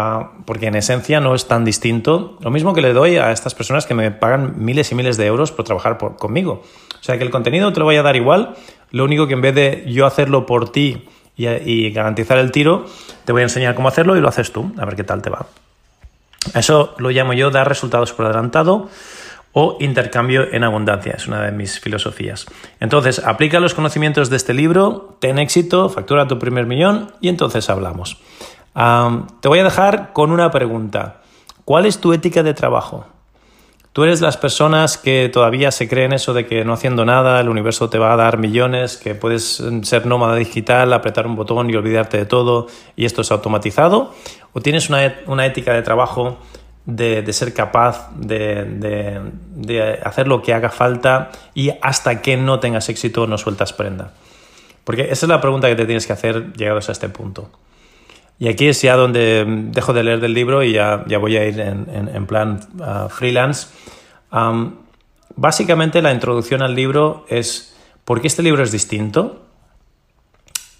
ah, 0.01 0.33
porque 0.47 0.67
en 0.67 0.75
esencia 0.75 1.21
no 1.21 1.35
es 1.35 1.47
tan 1.47 1.65
distinto, 1.65 2.39
lo 2.41 2.51
mismo 2.51 2.75
que 2.75 2.81
le 2.81 2.93
doy 2.93 3.17
a 3.17 3.33
estas 3.33 3.55
personas 3.55 3.87
que 3.87 3.95
me 3.95 4.11
pagan 4.11 4.55
miles 4.57 4.91
y 4.93 4.95
miles 4.95 5.17
de 5.17 5.27
euros 5.27 5.53
por 5.53 5.65
trabajar 5.65 5.99
conmigo. 6.19 6.63
O 6.99 7.03
sea 7.03 7.19
que 7.19 7.25
el 7.25 7.31
contenido 7.31 7.73
te 7.73 7.81
lo 7.81 7.85
voy 7.85 7.97
a 7.97 8.03
dar 8.03 8.17
igual, 8.17 8.55
lo 8.91 9.05
único 9.05 9.27
que 9.27 9.35
en 9.35 9.41
vez 9.41 9.55
de 9.55 9.85
yo 9.87 10.07
hacerlo 10.07 10.47
por 10.47 10.73
ti 10.73 11.09
y, 11.37 11.47
y 11.47 11.91
garantizar 11.91 12.39
el 12.39 12.51
tiro, 12.51 12.87
te 13.25 13.33
voy 13.33 13.43
a 13.43 13.45
enseñar 13.45 13.75
cómo 13.75 13.89
hacerlo 13.89 14.17
y 14.17 14.21
lo 14.21 14.29
haces 14.29 14.53
tú, 14.53 14.73
a 14.79 14.85
ver 14.85 14.97
qué 14.97 15.05
tal 15.05 15.23
te 15.23 15.31
va. 15.31 15.47
Eso 16.55 16.95
lo 16.99 17.11
llamo 17.11 17.35
yo 17.35 17.51
dar 17.51 17.69
resultados 17.69 18.13
por 18.13 18.27
adelantado 18.27 18.89
o 19.53 19.77
intercambio 19.81 20.53
en 20.53 20.63
abundancia, 20.65 21.15
es 21.17 21.27
una 21.27 21.43
de 21.43 21.53
mis 21.53 21.81
filosofías. 21.81 22.47
Entonces, 22.79 23.21
aplica 23.25 23.59
los 23.59 23.75
conocimientos 23.75 24.31
de 24.31 24.37
este 24.37 24.55
libro, 24.55 25.17
ten 25.21 25.39
éxito, 25.39 25.89
factura 25.89 26.29
tu 26.29 26.39
primer 26.39 26.67
millón 26.67 27.13
y 27.21 27.29
entonces 27.29 27.69
hablamos. 27.69 28.19
Te 28.75 29.49
voy 29.49 29.59
a 29.59 29.65
dejar 29.65 30.13
con 30.13 30.33
una 30.33 30.51
pregunta. 30.51 31.23
¿Cuál 31.65 31.87
es 31.87 31.99
tu 31.99 32.13
ética 32.13 32.43
de 32.43 32.55
trabajo? 32.55 33.07
Tú 33.93 34.05
eres 34.05 34.21
de 34.21 34.27
las 34.27 34.37
personas 34.37 34.99
que 34.99 35.29
todavía 35.33 35.73
se 35.73 35.89
creen 35.89 36.13
eso 36.13 36.33
de 36.33 36.47
que 36.47 36.65
no 36.65 36.73
haciendo 36.73 37.05
nada 37.05 37.41
el 37.41 37.49
universo 37.49 37.91
te 37.91 37.99
va 37.99 38.13
a 38.13 38.17
dar 38.17 38.39
millones, 38.39 38.97
que 38.97 39.17
puedes 39.17 39.61
ser 39.83 40.07
nómada 40.07 40.37
digital, 40.37 40.93
apretar 40.93 41.27
un 41.27 41.35
botón 41.35 41.69
y 41.71 41.75
olvidarte 41.75 42.17
de 42.17 42.25
todo 42.25 42.69
y 42.95 43.05
esto 43.05 43.23
es 43.23 43.33
automatizado. 43.33 44.15
¿O 44.53 44.61
tienes 44.61 44.89
una, 44.91 45.45
ética 45.45 45.73
de 45.73 45.83
trabajo 45.83 46.39
de, 46.87 47.33
ser 47.33 47.53
capaz 47.53 48.11
de, 48.15 48.65
de, 49.57 50.01
hacer 50.05 50.29
lo 50.29 50.41
que 50.41 50.55
haga 50.55 50.71
falta 50.71 51.33
y 51.53 51.73
hasta 51.83 52.23
que 52.23 52.37
no 52.37 52.61
tengas 52.61 52.89
éxito 52.89 53.27
no 53.27 53.39
sueltas 53.39 53.73
prenda? 53.73 54.13
Porque 54.85 55.03
esa 55.11 55.27
es 55.27 55.29
la 55.29 55.41
pregunta 55.41 55.67
que 55.69 55.75
te 55.75 55.87
tienes 55.87 56.07
que 56.07 56.13
hacer 56.13 56.53
llegados 56.53 56.89
a 56.89 56.93
este 56.93 57.09
punto. 57.09 57.51
Y 58.41 58.49
aquí 58.49 58.69
es 58.69 58.81
ya 58.81 58.97
donde 58.97 59.45
dejo 59.47 59.93
de 59.93 60.03
leer 60.03 60.19
del 60.19 60.33
libro 60.33 60.63
y 60.63 60.73
ya, 60.73 61.05
ya 61.07 61.19
voy 61.19 61.37
a 61.37 61.47
ir 61.47 61.61
en, 61.61 62.27
plan 62.27 62.59
uh, 62.79 63.11
freelance. 63.11 63.69
básicamente 65.37 66.01
la 66.01 66.11
introducción 66.11 66.63
al 66.63 66.75
libro 66.75 67.27
es 67.29 67.77
por 68.07 68.23
qué 68.23 68.29
este 68.29 68.43
libro 68.43 68.63
es 68.63 68.73
distinto 68.73 69.43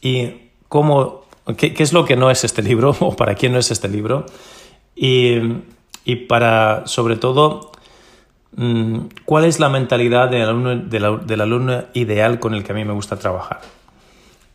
y 0.01 0.53
cómo, 0.69 1.27
qué, 1.59 1.75
es 1.77 1.93
lo 1.93 2.07
que 2.07 2.17
no 2.17 2.31
es 2.31 2.45
este 2.45 2.63
libro 2.63 2.97
o 3.01 3.15
para 3.15 3.35
quién 3.35 3.53
no 3.53 3.59
es 3.59 3.71
este 3.71 3.89
libro 3.89 4.25
y, 4.97 5.35
y 6.07 6.17
para, 6.17 6.87
sobre 6.87 7.17
todo, 7.17 7.73
mm, 8.57 9.01
cuál 9.27 9.45
es 9.45 9.61
la 9.61 9.69
mentalidad 9.69 10.31
del 10.31 10.49
alumno, 10.49 10.77
del 10.77 11.41
alumno 11.43 11.85
ideal 11.93 12.41
con 12.41 12.55
el 12.55 12.65
que 12.65 12.73
a 12.73 12.75
mí 12.75 12.87
me 12.87 12.95
gusta 12.95 13.19
trabajar. 13.19 13.61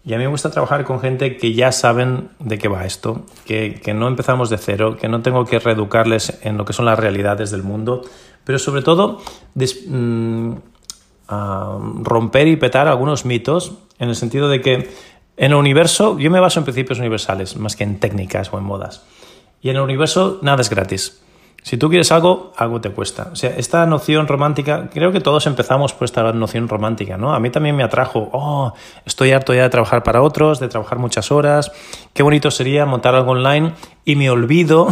Y 0.06 0.14
a 0.14 0.18
mí 0.18 0.24
me 0.24 0.30
gusta 0.30 0.52
trabajar 0.52 0.84
con 0.86 1.00
gente 1.00 1.36
que 1.36 1.54
ya 1.54 1.72
saben 1.72 2.30
de 2.38 2.60
qué 2.60 2.68
va 2.68 2.86
esto, 2.86 3.26
que, 3.46 3.82
no 3.96 4.08
empezamos 4.08 4.52
de 4.52 4.60
cero, 4.60 4.98
que 4.98 5.10
no 5.10 5.24
tengo 5.24 5.46
que 5.46 5.58
reeducarles 5.58 6.40
en 6.44 6.58
lo 6.58 6.66
que 6.66 6.74
son 6.74 6.86
las 6.86 7.00
realidades 7.00 7.50
del 7.50 7.64
mundo, 7.64 8.02
pero 8.44 8.60
sobre 8.60 8.84
todo 8.84 9.20
mm, 9.56 10.52
romper 12.04 12.48
y 12.48 12.56
petar 12.56 12.88
algunos 12.88 13.26
mitos 13.26 13.80
en 13.98 14.10
el 14.10 14.16
sentido 14.16 14.48
de 14.48 14.62
que 14.62 14.92
en 15.38 15.52
el 15.52 15.56
universo, 15.56 16.20
yo 16.20 16.30
me 16.30 16.40
baso 16.40 16.60
en 16.60 16.66
principios 16.66 17.00
universales 17.00 17.58
más 17.58 17.76
que 17.76 17.84
en 17.84 18.00
técnicas 18.00 18.54
o 18.54 18.60
en 18.60 18.64
modas. 18.64 19.04
Y 19.60 19.72
en 19.72 19.78
el 19.78 19.82
universo 19.82 20.38
nada 20.44 20.62
es 20.62 20.70
gratis. 20.70 21.25
Si 21.66 21.78
tú 21.78 21.90
quieres 21.90 22.12
algo, 22.12 22.54
algo 22.58 22.80
te 22.80 22.92
cuesta. 22.92 23.30
O 23.34 23.36
sea, 23.36 23.50
esta 23.58 23.88
noción 23.88 24.28
romántica, 24.28 24.88
creo 24.94 25.12
que 25.12 25.20
todos 25.20 25.48
empezamos 25.48 25.94
por 25.94 26.06
esta 26.06 26.32
noción 26.32 26.70
romántica, 26.70 27.18
¿no? 27.18 27.34
A 27.34 27.40
mí 27.40 27.50
también 27.50 27.76
me 27.76 27.82
atrajo, 27.82 28.30
oh, 28.34 28.74
estoy 29.04 29.32
harto 29.32 29.52
ya 29.52 29.64
de 29.64 29.70
trabajar 29.70 30.04
para 30.04 30.22
otros, 30.22 30.60
de 30.60 30.68
trabajar 30.68 31.00
muchas 31.00 31.32
horas, 31.32 31.72
qué 32.14 32.22
bonito 32.22 32.52
sería 32.52 32.86
montar 32.86 33.16
algo 33.16 33.32
online 33.32 33.74
y 34.06 34.16
me 34.16 34.30
olvido 34.30 34.90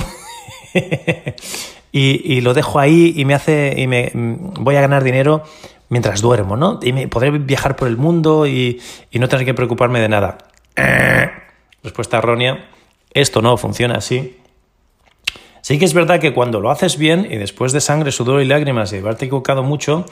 y, 1.91 2.41
lo 2.41 2.55
dejo 2.55 2.79
ahí 2.79 3.13
y 3.17 3.23
me 3.25 3.35
hace, 3.35 3.75
y 3.77 3.85
me 3.85 4.09
voy 4.15 4.75
a 4.75 4.81
ganar 4.81 5.03
dinero 5.03 5.43
mientras 5.89 6.21
duermo, 6.21 6.57
¿no? 6.57 6.79
Y 6.81 6.91
me, 6.91 7.07
podré 7.07 7.29
viajar 7.29 7.75
por 7.75 7.87
el 7.87 7.97
mundo 7.97 8.47
y, 8.47 8.81
y 9.11 9.19
no 9.19 9.27
tener 9.29 9.45
que 9.45 9.53
preocuparme 9.53 9.99
de 9.99 10.09
nada. 10.09 10.39
Respuesta 11.83 12.17
errónea, 12.17 12.67
esto 13.13 13.43
no 13.43 13.57
funciona 13.57 13.97
así 13.97 14.39
Sí 15.63 15.79
que 15.79 15.85
es 15.85 15.93
verdad 15.93 16.19
que 16.19 16.33
cuando 16.33 16.59
lo 16.59 16.69
haces 16.69 16.97
bien 16.97 17.25
y 17.31 17.37
después 17.37 17.71
de 17.71 17.79
sangre, 17.79 18.11
sudor 18.11 18.41
y 18.41 18.45
lágrimas 18.45 18.91
y 18.91 18.97
haberte 18.97 19.25
equivocado 19.25 19.63
mucho, 19.63 20.05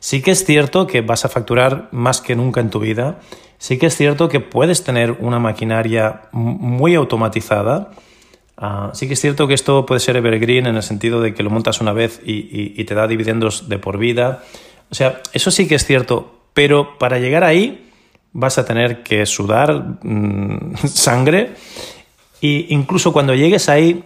sí 0.00 0.22
que 0.22 0.30
es 0.30 0.46
cierto 0.46 0.86
que 0.86 1.02
vas 1.02 1.26
a 1.26 1.28
facturar 1.28 1.88
más 1.92 2.22
que 2.22 2.34
nunca 2.34 2.62
en 2.62 2.70
tu 2.70 2.80
vida. 2.80 3.20
Sí 3.58 3.76
que 3.76 3.84
es 3.84 3.96
cierto 3.96 4.30
que 4.30 4.40
puedes 4.40 4.82
tener 4.82 5.12
una 5.20 5.38
maquinaria 5.38 6.22
muy 6.32 6.94
automatizada. 6.94 7.90
Ah, 8.56 8.92
sí 8.94 9.06
que 9.06 9.12
es 9.12 9.20
cierto 9.20 9.46
que 9.46 9.52
esto 9.52 9.84
puede 9.84 10.00
ser 10.00 10.16
evergreen 10.16 10.66
en 10.66 10.76
el 10.76 10.82
sentido 10.82 11.20
de 11.20 11.34
que 11.34 11.42
lo 11.42 11.50
montas 11.50 11.82
una 11.82 11.92
vez 11.92 12.22
y, 12.24 12.82
te 12.84 12.94
da 12.94 13.06
dividendos 13.06 13.68
de 13.68 13.78
por 13.78 13.98
vida. 13.98 14.42
O 14.90 14.94
sea, 14.94 15.20
eso 15.34 15.50
sí 15.50 15.68
que 15.68 15.74
es 15.74 15.84
cierto, 15.84 16.32
pero 16.54 16.96
para 16.96 17.18
llegar 17.18 17.44
ahí 17.44 17.90
vas 18.32 18.56
a 18.56 18.64
tener 18.64 19.02
que 19.02 19.26
sudar 19.26 19.98
mm, 20.02 20.76
sangre 20.86 21.52
e 22.40 22.66
incluso 22.70 23.12
cuando 23.12 23.34
llegues 23.34 23.68
ahí 23.68 24.02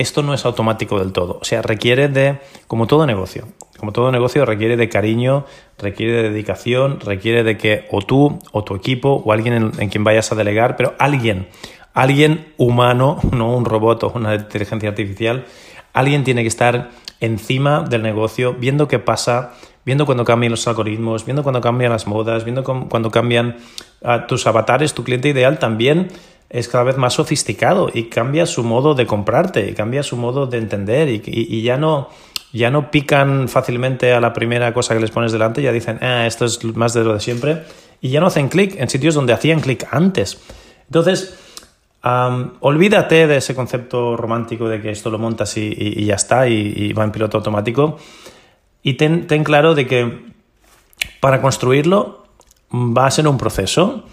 esto 0.00 0.22
no 0.22 0.32
es 0.32 0.46
automático 0.46 0.98
del 0.98 1.12
todo. 1.12 1.38
O 1.42 1.44
sea, 1.44 1.60
requiere 1.60 2.08
de, 2.08 2.38
como 2.66 2.86
todo 2.86 3.06
negocio, 3.06 3.48
como 3.78 3.92
todo 3.92 4.10
negocio 4.10 4.46
requiere 4.46 4.78
de 4.78 4.88
cariño, 4.88 5.44
requiere 5.78 6.12
de 6.12 6.30
dedicación, 6.30 7.00
requiere 7.00 7.44
de 7.44 7.58
que 7.58 7.86
o 7.90 8.00
tú 8.00 8.38
o 8.52 8.64
tu 8.64 8.74
equipo 8.74 9.22
o 9.22 9.32
alguien 9.32 9.72
en, 9.78 9.88
quien 9.90 10.02
vayas 10.02 10.32
a 10.32 10.36
delegar, 10.36 10.76
pero 10.76 10.94
alguien, 10.98 11.48
alguien 11.92 12.54
humano, 12.56 13.18
no 13.32 13.54
un 13.54 13.66
robot 13.66 14.04
o 14.04 14.12
una 14.14 14.36
inteligencia 14.36 14.88
artificial, 14.88 15.44
alguien 15.92 16.24
tiene 16.24 16.40
que 16.42 16.48
estar 16.48 16.90
encima 17.20 17.82
del 17.82 18.02
negocio, 18.02 18.54
viendo 18.54 18.88
qué 18.88 18.98
pasa, 18.98 19.52
viendo 19.84 20.06
cuando 20.06 20.24
cambian 20.24 20.52
los 20.52 20.66
algoritmos, 20.66 21.26
viendo 21.26 21.42
cuando 21.42 21.60
cambian 21.60 21.92
las 21.92 22.06
modas, 22.06 22.44
viendo 22.44 22.64
cuando 22.64 23.10
cambian 23.10 23.58
ah, 24.02 24.26
tus 24.26 24.46
avatares, 24.46 24.94
tu 24.94 25.04
cliente 25.04 25.28
ideal 25.28 25.58
también 25.58 26.08
es 26.50 26.66
cada 26.68 26.82
vez 26.82 26.96
más 26.96 27.14
sofisticado 27.14 27.90
y 27.94 28.04
cambia 28.04 28.44
su 28.44 28.64
modo 28.64 28.94
de 28.94 29.06
comprarte 29.06 29.70
y 29.70 29.72
cambia 29.72 30.02
su 30.02 30.16
modo 30.16 30.46
de 30.46 30.58
entender 30.58 31.08
y, 31.08 31.62
ya 31.62 31.76
no 31.76 32.08
ya 32.52 32.72
no 32.72 32.90
pican 32.90 33.48
fácilmente 33.48 34.12
a 34.12 34.20
la 34.20 34.32
primera 34.32 34.74
cosa 34.74 34.94
que 34.94 35.00
les 35.00 35.12
pones 35.12 35.30
delante, 35.30 35.62
ya 35.62 35.70
dicen, 35.70 36.00
ah, 36.02 36.26
esto 36.26 36.44
es 36.46 36.64
más 36.64 36.92
de 36.94 37.04
lo 37.04 37.14
de 37.14 37.20
siempre, 37.20 37.62
y 38.00 38.10
ya 38.10 38.18
no 38.18 38.26
hacen 38.26 38.48
clic 38.48 38.74
en 38.76 38.90
sitios 38.90 39.14
donde 39.14 39.32
hacían 39.32 39.60
clic 39.60 39.86
antes. 39.92 40.40
Entonces, 40.86 41.38
olvídate 42.02 43.28
de 43.28 43.36
ese 43.36 43.54
concepto 43.54 44.16
romántico 44.16 44.68
de 44.68 44.82
que 44.82 44.90
esto 44.90 45.10
lo 45.10 45.18
montas 45.20 45.56
y, 45.56 46.04
ya 46.04 46.16
está, 46.16 46.48
y, 46.48 46.92
va 46.92 47.04
en 47.04 47.12
piloto 47.12 47.36
automático, 47.38 47.98
y 48.82 48.94
ten, 48.94 49.28
ten 49.28 49.44
claro 49.44 49.76
de 49.76 49.86
que 49.86 50.32
para 51.20 51.40
construirlo 51.40 52.24
va 52.72 53.06
a 53.06 53.10
ser 53.12 53.28
un 53.28 53.38
proceso 53.38 54.06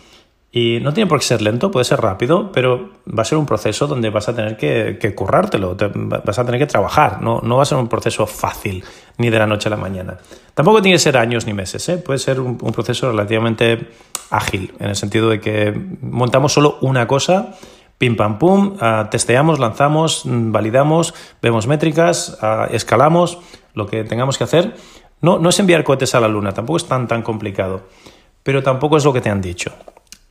y 0.58 0.80
no 0.80 0.92
tiene 0.92 1.08
por 1.08 1.20
qué 1.20 1.26
ser 1.26 1.44
lento, 1.44 1.70
puede 1.70 1.84
ser 1.84 2.02
rápido, 2.02 2.52
pero 2.52 2.90
va 3.08 3.22
a 3.22 3.26
ser 3.26 3.38
un 3.38 3.46
proceso 3.46 3.86
donde 3.86 4.10
vas 4.10 4.28
a 4.28 4.36
tener 4.36 4.58
que, 4.58 5.14
currártelo, 5.14 5.78
vas 5.78 6.40
a 6.40 6.46
tener 6.46 6.60
que 6.60 6.66
trabajar, 6.66 7.22
no, 7.22 7.42
no 7.44 7.58
va 7.58 7.62
a 7.62 7.66
ser 7.66 7.78
un 7.78 7.88
proceso 7.88 8.26
fácil 8.26 8.84
ni 9.20 9.30
de 9.30 9.38
la 9.38 9.46
noche 9.46 9.70
a 9.70 9.72
la 9.72 9.78
mañana. 9.78 10.18
Tampoco 10.56 10.82
tiene 10.82 10.96
que 10.96 11.00
ser 11.00 11.16
años 11.16 11.46
ni 11.46 11.54
meses, 11.54 11.88
¿eh? 11.90 12.00
puede 12.00 12.18
ser 12.18 12.40
un, 12.40 12.58
proceso 12.58 13.12
relativamente 13.12 13.88
ágil, 14.32 14.74
en 14.80 14.88
el 14.88 14.96
sentido 14.96 15.30
de 15.30 15.40
que 15.40 15.80
montamos 16.02 16.54
solo 16.54 16.80
una 16.82 17.06
cosa, 17.06 17.54
pim 18.00 18.16
pam 18.16 18.40
pum, 18.40 18.78
ah, 18.82 19.10
testeamos, 19.12 19.60
lanzamos, 19.60 20.24
validamos, 20.26 21.14
vemos 21.40 21.68
métricas, 21.68 22.36
ah, 22.42 22.68
escalamos, 22.72 23.38
lo 23.76 23.86
que 23.86 24.04
tengamos 24.06 24.40
que 24.40 24.44
hacer. 24.44 24.74
No, 25.22 25.38
no 25.38 25.50
es 25.50 25.60
enviar 25.60 25.84
cohetes 25.84 26.16
a 26.16 26.20
la 26.20 26.28
luna, 26.28 26.52
tampoco 26.52 26.78
es 26.78 26.88
tan, 26.88 27.08
tan 27.08 27.22
complicado, 27.22 27.84
pero 28.42 28.64
tampoco 28.64 28.98
es 28.98 29.06
lo 29.06 29.14
que 29.14 29.22
te 29.22 29.30
han 29.30 29.42
dicho. 29.42 29.72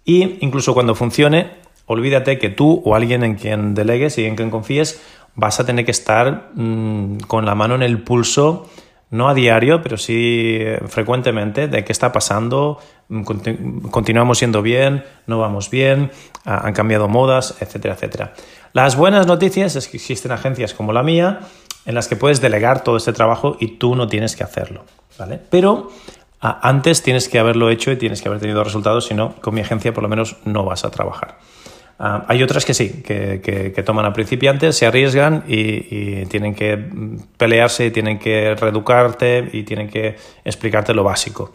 Y 0.07 0.39
incluso 0.41 0.73
cuando 0.73 0.95
funcione, 0.95 1.51
olvídate 1.85 2.39
que 2.39 2.49
tú 2.49 2.81
o 2.85 2.95
alguien 2.95 3.25
en 3.25 3.35
quien 3.35 3.75
delegues 3.75 4.17
y 4.17 4.25
en 4.25 4.37
quien 4.37 4.51
confíes 4.51 5.03
vas 5.35 5.61
a 5.61 5.67
tener 5.67 5.85
que 5.85 5.91
estar 5.91 6.51
mm, 6.55 7.19
con 7.27 7.45
la 7.45 7.55
mano 7.55 7.75
en 7.75 7.83
el 7.83 8.03
pulso, 8.03 8.71
no 9.11 9.29
a 9.29 9.35
diario, 9.35 9.83
pero 9.83 9.99
sí 9.99 10.59
eh, 10.61 10.81
frecuentemente, 10.87 11.69
de 11.69 11.85
qué 11.85 11.93
está 11.93 12.13
pasando, 12.13 12.79
mm, 13.09 13.23
continuamos 13.91 14.39
siendo 14.39 14.63
bien, 14.63 15.05
no 15.27 15.41
vamos 15.41 15.71
bien, 15.71 16.13
han 16.45 16.73
cambiado 16.73 17.09
modas, 17.09 17.57
etcétera, 17.61 17.95
etcétera. 17.95 18.33
Las 18.73 18.97
buenas 18.97 19.27
noticias 19.27 19.75
es 19.75 19.89
que 19.89 19.97
existen 19.97 20.31
agencias 20.31 20.73
como 20.73 20.93
la 20.93 21.03
mía 21.03 21.41
en 21.85 21.95
las 21.95 22.09
que 22.09 22.17
puedes 22.17 22.41
delegar 22.41 22.85
todo 22.85 22.97
este 22.97 23.13
trabajo 23.13 23.57
y 23.59 23.79
tú 23.79 23.97
no 23.97 24.07
tienes 24.07 24.37
que 24.37 24.45
hacerlo, 24.45 24.85
¿vale? 25.19 25.41
Pero 25.51 25.91
antes 26.41 27.03
tienes 27.03 27.29
que 27.29 27.39
haberlo 27.39 27.71
hecho 27.71 27.91
y 27.93 27.97
tienes 27.97 28.23
que 28.23 28.29
haber 28.29 28.41
tenido 28.41 28.63
resultados, 28.63 29.07
si 29.07 29.15
no, 29.15 29.35
con 29.41 29.55
mi 29.55 29.61
agencia 29.61 29.93
por 29.93 30.03
lo 30.03 30.09
menos 30.09 30.37
no 30.45 30.65
vas 30.65 30.85
a 30.85 30.91
trabajar. 30.91 31.39
Ah, 31.99 32.27
hay 32.29 32.43
otras 32.43 32.67
que 32.67 32.75
sí, 32.75 33.03
que, 33.03 33.83
toman 33.85 34.05
a 34.05 34.13
principiantes, 34.13 34.77
se 34.77 34.87
arriesgan 34.87 35.45
y, 35.49 36.27
tienen 36.27 36.55
que 36.55 36.79
pelearse, 37.39 37.91
tienen 37.91 38.19
que 38.19 38.55
reeducarte 38.55 39.49
y 39.53 39.63
tienen 39.63 39.89
que 39.89 40.17
explicarte 40.45 40.93
lo 40.93 41.05
básico. 41.05 41.53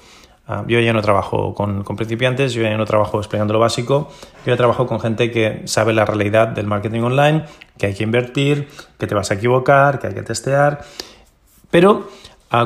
Ah, 0.48 0.64
yo 0.68 0.80
ya 0.80 0.94
no 0.94 1.02
trabajo 1.04 1.54
con, 1.54 1.84
con, 1.84 1.96
principiantes, 1.96 2.54
yo 2.54 2.64
ya 2.64 2.76
no 2.76 2.86
trabajo 2.86 3.20
explicando 3.20 3.54
lo 3.54 3.60
básico, 3.60 4.10
yo 4.44 4.52
ya 4.52 4.58
trabajo 4.58 4.88
con 4.88 5.00
gente 5.00 5.30
que 5.30 5.62
sabe 5.66 5.94
la 5.94 6.06
realidad 6.06 6.48
del 6.48 6.66
marketing 6.66 7.02
online, 7.02 7.46
que 7.78 7.86
hay 7.86 7.94
que 7.94 8.04
invertir, 8.04 8.68
que 8.98 9.06
te 9.06 9.14
vas 9.14 9.30
a 9.30 9.36
equivocar, 9.36 10.00
que 10.00 10.08
hay 10.08 10.14
que 10.16 10.24
testear, 10.24 10.82
pero 11.70 12.10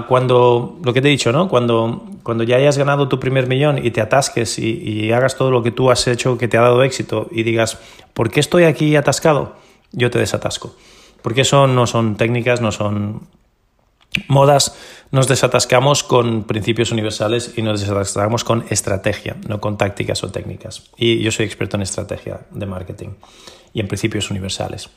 cuando, 0.07 0.79
lo 0.83 0.93
que 0.93 1.01
te 1.01 1.07
he 1.07 1.11
dicho, 1.11 1.31
¿no? 1.31 1.47
Cuando, 1.47 2.05
cuando 2.23 2.43
ya 2.43 2.55
hayas 2.55 2.77
ganado 2.77 3.07
tu 3.07 3.19
primer 3.19 3.47
millón 3.47 3.85
y 3.85 3.91
te 3.91 4.01
atasques 4.01 4.57
y, 4.57 5.11
hagas 5.11 5.35
todo 5.37 5.51
lo 5.51 5.61
que 5.61 5.71
tú 5.71 5.91
has 5.91 6.07
hecho 6.07 6.37
que 6.37 6.47
te 6.47 6.57
ha 6.57 6.61
dado 6.61 6.81
éxito 6.83 7.27
y 7.31 7.43
digas, 7.43 7.77
¿por 8.13 8.31
qué 8.31 8.39
estoy 8.39 8.63
aquí 8.63 8.95
atascado? 8.95 9.55
Yo 9.91 10.09
te 10.09 10.17
desatasco. 10.17 10.75
Porque 11.21 11.41
eso 11.41 11.67
no 11.67 11.85
son 11.85 12.17
técnicas, 12.17 12.61
no 12.61 12.71
son, 12.71 13.27
modas 14.27 14.75
nos 15.11 15.27
desatascamos 15.27 16.03
con 16.03 16.43
principios 16.43 16.91
universales 16.91 17.53
y 17.55 17.61
nos 17.61 17.79
desatascamos 17.79 18.43
con 18.43 18.65
estrategia, 18.69 19.37
no 19.47 19.61
con 19.61 19.77
tácticas 19.77 20.23
o 20.23 20.31
técnicas. 20.31 20.89
Y 20.97 21.21
yo 21.21 21.31
soy 21.31 21.45
experto 21.45 21.77
en 21.77 21.83
estrategia 21.83 22.41
de 22.49 22.65
marketing 22.65 23.09
y 23.73 23.81
en 23.81 23.87
principios 23.87 24.31
universales. 24.31 24.89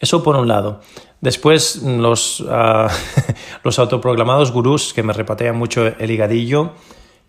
Eso 0.00 0.22
por 0.22 0.36
un 0.36 0.48
lado. 0.48 0.80
Después 1.20 1.82
los, 1.82 2.40
uh, 2.40 2.88
los 3.64 3.78
autoprogramados 3.78 4.52
gurús 4.52 4.92
que 4.94 5.02
me 5.02 5.12
repatean 5.12 5.56
mucho 5.56 5.86
el 5.86 6.10
higadillo, 6.10 6.72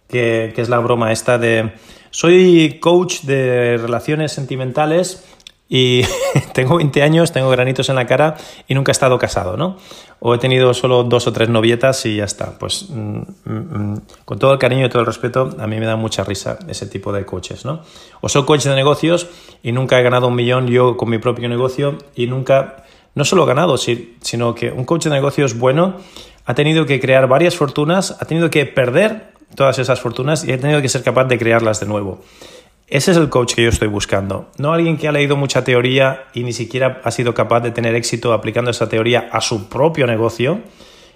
que, 0.08 0.52
que 0.56 0.62
es 0.62 0.70
la 0.70 0.80
broma 0.80 1.12
esta 1.12 1.38
de 1.38 1.74
soy 2.12 2.80
coach 2.82 3.22
de 3.22 3.78
relaciones 3.78 4.32
sentimentales 4.32 5.24
y 5.70 6.02
tengo 6.54 6.78
20 6.78 7.04
años, 7.04 7.32
tengo 7.32 7.50
granitos 7.50 7.90
en 7.90 7.96
la 7.96 8.08
cara 8.08 8.36
y 8.68 8.74
nunca 8.74 8.92
he 8.92 8.94
estado 8.94 9.20
casado, 9.20 9.56
¿no? 9.56 9.78
O 10.20 10.34
he 10.34 10.40
tenido 10.40 10.74
solo 10.74 11.04
dos 11.04 11.28
o 11.28 11.32
tres 11.32 11.48
novietas 11.48 12.06
y 12.08 12.18
ya 12.18 12.26
está. 12.26 12.58
Pues 12.58 12.88
mm, 12.90 13.22
mm, 13.46 14.02
con 14.26 14.40
todo 14.40 14.52
el 14.52 14.60
cariño 14.60 14.88
y 14.88 14.90
todo 14.90 15.02
el 15.02 15.06
respeto, 15.06 15.56
a 15.60 15.68
mí 15.68 15.80
me 15.80 15.86
da 15.86 15.96
mucha 15.96 16.24
risa 16.24 16.58
ese 16.68 16.88
tipo 16.88 17.14
de 17.14 17.26
coches, 17.26 17.64
¿no? 17.64 17.82
O 18.20 18.28
soy 18.28 18.44
coach 18.44 18.64
de 18.64 18.76
negocios 18.76 19.28
y 19.62 19.72
nunca 19.72 20.00
he 20.00 20.04
ganado 20.04 20.28
un 20.28 20.36
millón 20.36 20.68
yo 20.68 20.98
con 20.98 21.10
mi 21.10 21.20
propio 21.20 21.48
negocio 21.48 22.00
y 22.16 22.26
nunca, 22.26 22.84
no 23.14 23.24
solo 23.24 23.44
he 23.44 23.48
ganado, 23.48 23.78
sino 23.78 24.56
que 24.56 24.72
un 24.72 24.86
coach 24.86 25.04
de 25.04 25.12
negocios 25.12 25.58
bueno 25.58 25.98
ha 26.46 26.56
tenido 26.56 26.88
que 26.88 27.00
crear 27.00 27.28
varias 27.28 27.56
fortunas, 27.56 28.18
ha 28.20 28.26
tenido 28.26 28.50
que 28.50 28.66
perder 28.66 29.34
todas 29.56 29.78
esas 29.78 30.00
fortunas 30.00 30.44
y 30.44 30.52
ha 30.52 30.60
tenido 30.60 30.82
que 30.82 30.90
ser 30.90 31.04
capaz 31.04 31.26
de 31.26 31.38
crearlas 31.38 31.80
de 31.80 31.86
nuevo. 31.86 32.22
Ese 32.90 33.12
es 33.12 33.18
el 33.18 33.30
coach 33.30 33.54
que 33.54 33.62
yo 33.62 33.70
estoy 33.70 33.88
buscando. 33.88 34.50
No 34.58 34.74
alguien 34.74 34.98
que 34.98 35.08
ha 35.08 35.12
leído 35.12 35.36
mucha 35.36 35.64
teoría 35.64 36.26
y 36.34 36.44
ni 36.44 36.54
siquiera 36.54 37.02
ha 37.04 37.12
sido 37.12 37.36
capaz 37.36 37.60
de 37.60 37.70
tener 37.70 37.94
éxito 37.94 38.34
aplicando 38.34 38.72
esa 38.72 38.90
teoría 38.90 39.30
a 39.32 39.42
su 39.42 39.70
propio 39.70 40.08
negocio. 40.08 40.62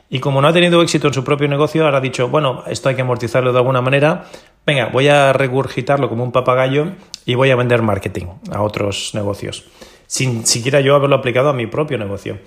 Y 0.08 0.20
como 0.20 0.40
no 0.40 0.48
ha 0.48 0.54
tenido 0.54 0.84
éxito 0.84 1.08
en 1.08 1.16
su 1.16 1.24
propio 1.24 1.48
negocio, 1.48 1.84
ahora 1.84 1.98
ha 1.98 2.02
dicho, 2.02 2.28
bueno, 2.30 2.64
esto 2.68 2.90
hay 2.90 2.96
que 2.96 3.02
amortizarlo 3.02 3.52
de 3.52 3.58
alguna 3.58 3.82
manera. 3.82 4.26
Venga, 4.68 4.90
voy 4.94 5.08
a 5.08 5.34
regurgitarlo 5.34 6.10
como 6.10 6.24
un 6.24 6.32
papagayo 6.32 6.92
y 7.26 7.34
voy 7.34 7.50
a 7.50 7.56
vender 7.56 7.82
marketing 7.82 8.28
a 8.52 8.62
otros 8.62 9.16
negocios. 9.16 9.66
Sin 10.06 10.46
siquiera 10.46 10.80
yo 10.80 10.94
haberlo 10.94 11.16
aplicado 11.16 11.50
a 11.50 11.54
mi 11.54 11.66
propio 11.66 11.98
negocio. 11.98 12.38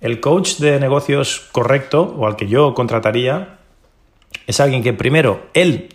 El 0.00 0.20
coach 0.20 0.58
de 0.58 0.78
negocios 0.78 1.48
correcto, 1.50 2.14
o 2.16 2.28
al 2.28 2.36
que 2.36 2.46
yo 2.46 2.72
contrataría, 2.74 3.58
es 4.46 4.60
alguien 4.60 4.84
que 4.84 4.92
primero, 4.92 5.40
él 5.54 5.88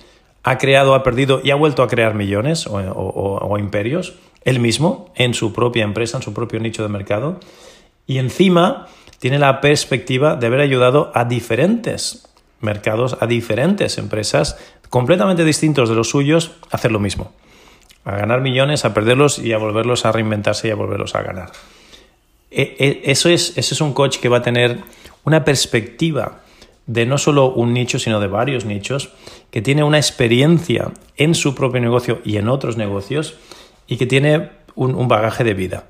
ha 0.43 0.57
creado, 0.57 0.95
ha 0.95 1.03
perdido 1.03 1.41
y 1.43 1.51
ha 1.51 1.55
vuelto 1.55 1.83
a 1.83 1.87
crear 1.87 2.15
millones 2.15 2.67
o, 2.67 3.57
imperios, 3.57 4.15
él 4.43 4.59
mismo, 4.59 5.11
en 5.15 5.33
su 5.33 5.53
propia 5.53 5.83
empresa, 5.83 6.17
en 6.17 6.23
su 6.23 6.33
propio 6.33 6.59
nicho 6.59 6.81
de 6.81 6.89
mercado, 6.89 7.39
y 8.07 8.17
encima 8.17 8.87
tiene 9.19 9.37
la 9.37 9.61
perspectiva 9.61 10.35
de 10.35 10.47
haber 10.47 10.61
ayudado 10.61 11.11
a 11.13 11.25
diferentes 11.25 12.27
mercados, 12.59 13.17
a 13.19 13.27
diferentes 13.27 13.97
empresas 13.97 14.57
completamente 14.89 15.45
distintos 15.45 15.89
de 15.89 15.95
los 15.95 16.09
suyos 16.09 16.51
a 16.71 16.77
hacer 16.77 16.91
lo 16.91 16.99
mismo, 16.99 17.31
a 18.03 18.17
ganar 18.17 18.41
millones, 18.41 18.83
a 18.83 18.93
perderlos 18.93 19.37
y 19.37 19.53
a 19.53 19.57
volverlos 19.57 20.05
a 20.05 20.11
reinventarse 20.11 20.67
y 20.67 20.71
a 20.71 20.75
volverlos 20.75 21.15
a 21.15 21.21
ganar. 21.21 21.51
E, 22.49 22.75
e, 22.79 23.11
eso 23.11 23.29
es, 23.29 23.57
ese 23.57 23.75
es 23.75 23.81
un 23.81 23.93
coach 23.93 24.17
que 24.17 24.27
va 24.27 24.37
a 24.37 24.41
tener 24.41 24.79
una 25.23 25.45
perspectiva 25.45 26.40
de 26.87 27.05
no 27.05 27.17
solo 27.17 27.51
un 27.51 27.73
nicho, 27.73 27.99
sino 27.99 28.19
de 28.19 28.27
varios 28.27 28.65
nichos, 28.65 29.09
que 29.49 29.61
tiene 29.61 29.83
una 29.83 29.97
experiencia 29.97 30.91
en 31.17 31.35
su 31.35 31.55
propio 31.55 31.81
negocio 31.81 32.21
y 32.23 32.37
en 32.37 32.49
otros 32.49 32.77
negocios 32.77 33.35
y 33.87 33.97
que 33.97 34.05
tiene 34.05 34.49
un, 34.75 35.07
bagaje 35.07 35.43
de 35.43 35.53
vida. 35.53 35.85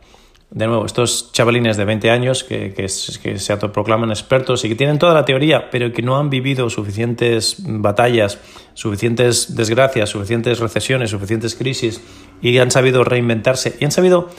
De 0.49 0.67
nuevo, 0.67 0.85
estos 0.85 1.31
chavalines 1.31 1.77
de 1.77 1.85
20 1.85 2.09
años 2.09 2.43
que, 2.43 2.73
que, 2.73 2.89
se 2.89 3.53
autoproclaman 3.53 4.09
expertos 4.09 4.65
y 4.65 4.69
que 4.69 4.75
tienen 4.75 4.99
toda 4.99 5.13
la 5.13 5.23
teoría, 5.23 5.69
pero 5.69 5.93
que 5.93 6.01
no 6.01 6.17
han 6.17 6.29
vivido 6.29 6.69
suficientes 6.69 7.55
batallas, 7.59 8.37
suficientes 8.73 9.55
desgracias, 9.55 10.09
suficientes 10.09 10.59
recesiones, 10.59 11.11
suficientes 11.11 11.55
crisis 11.55 12.01
y 12.41 12.57
han 12.57 12.71
sabido 12.71 13.05
reinventarse 13.05 13.77
y 13.79 13.85
han 13.85 13.91
sabido 13.91 14.29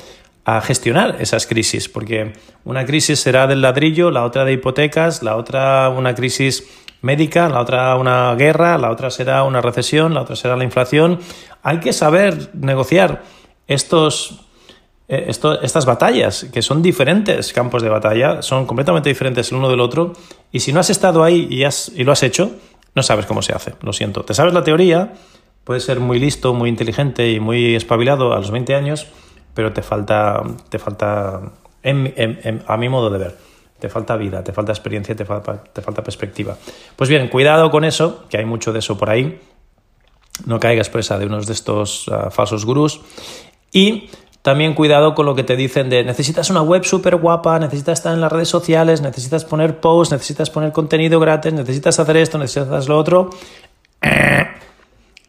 a 0.44 0.61
gestionar 0.61 1.16
esas 1.20 1.46
crisis, 1.46 1.88
porque 1.88 2.32
una 2.64 2.84
crisis 2.84 3.20
será 3.20 3.46
del 3.46 3.62
ladrillo, 3.62 4.11
la 4.11 4.25
otra 4.25 4.44
de 4.44 4.52
hipotecas, 4.52 5.22
la 5.22 5.37
otra 5.37 5.88
una 5.88 6.14
crisis 6.14 6.64
médica, 7.00 7.49
la 7.49 7.61
otra 7.61 7.94
una 7.96 8.34
guerra, 8.34 8.78
la 8.78 8.90
otra 8.90 9.11
será 9.11 9.44
una 9.44 9.61
recesión, 9.61 10.14
la 10.14 10.22
otra 10.22 10.37
será 10.37 10.56
la 10.56 10.64
inflación. 10.64 11.20
Hay 11.62 11.78
que 11.78 11.92
saber 11.92 12.50
negociar 12.54 13.22
estos, 13.66 14.46
eh, 15.08 15.26
estas 15.28 15.87
batallas, 15.87 16.46
que 16.52 16.62
son 16.62 16.82
diferentes 16.82 17.52
campos 17.52 17.82
de 17.82 17.88
batalla, 17.88 18.42
son 18.42 18.66
completamente 18.66 19.08
diferentes 19.08 19.50
el 19.50 19.58
uno 19.58 19.68
del 19.68 19.80
otro, 19.80 20.12
y 20.50 20.60
si 20.60 20.73
no 20.73 20.80
has 20.80 20.90
estado 20.90 21.23
ahí 21.23 21.47
y, 21.50 21.64
has, 21.64 21.93
y 21.95 22.04
lo 22.04 22.12
has 22.12 22.23
hecho, 22.23 22.52
no 22.95 23.02
sabes 23.02 23.26
cómo 23.26 23.43
se 23.43 23.52
hace, 23.52 23.75
lo 23.82 23.93
siento. 23.93 24.25
Te 24.25 24.34
sabes 24.34 24.54
la 24.54 24.64
teoría, 24.64 25.14
puedes 25.64 25.84
ser 25.84 26.00
muy 26.00 26.19
listo, 26.19 26.52
muy 26.52 26.69
inteligente 26.69 27.30
y 27.30 27.40
muy 27.40 27.75
espabilado 27.75 28.32
a 28.32 28.38
los 28.38 28.50
20 28.50 28.75
años, 28.75 29.06
pero 29.54 29.73
te 29.73 29.82
falta, 29.82 30.43
te 30.69 30.78
falta 30.78 31.41
a 31.84 32.76
mi 32.76 32.88
modo 32.88 33.10
de 33.10 33.19
ver, 33.19 33.36
te 33.78 33.88
falta 33.88 34.17
vida, 34.17 34.45
te 34.45 34.52
falta 34.52 34.73
experiencia, 34.73 35.17
te 35.17 35.25
falta, 35.25 35.62
te 35.65 35.82
falta 35.82 36.02
perspectiva. 36.02 36.56
Pues 36.97 37.10
bien, 37.10 37.28
cuidado 37.28 37.71
con 37.71 37.84
eso, 37.84 38.25
que 38.28 38.38
hay 38.38 38.45
mucho 38.45 38.73
de 38.73 38.78
eso 38.78 38.97
por 38.97 39.10
ahí. 39.10 39.41
No 40.47 40.60
caigas 40.60 40.88
presa 40.88 41.19
de 41.19 41.26
unos 41.26 41.47
de 41.47 41.52
estos 41.52 42.06
ah, 42.10 42.30
falsos 42.30 42.65
gurús. 42.65 43.00
Y 43.73 44.08
también 44.43 44.75
cuidado 44.75 45.15
con 45.15 45.26
lo 45.26 45.34
que 45.34 45.45
te 45.45 45.56
dicen 45.56 45.88
de 45.88 46.04
necesitas 46.04 46.50
una 46.50 46.62
web 46.62 46.84
súper 46.84 47.17
guapa, 47.17 47.58
necesitas 47.58 48.00
estar 48.00 48.12
en 48.12 48.21
las 48.21 48.32
redes 48.32 48.49
sociales, 48.49 49.00
necesitas 49.00 49.45
poner 49.45 49.78
posts, 49.80 50.12
necesitas 50.12 50.50
poner 50.50 50.73
contenido 50.73 51.21
gratis, 51.21 51.52
necesitas 51.52 51.99
hacer 52.00 52.17
esto, 52.17 52.38
necesitas 52.38 52.88
lo 52.88 52.99
otro. 52.99 53.30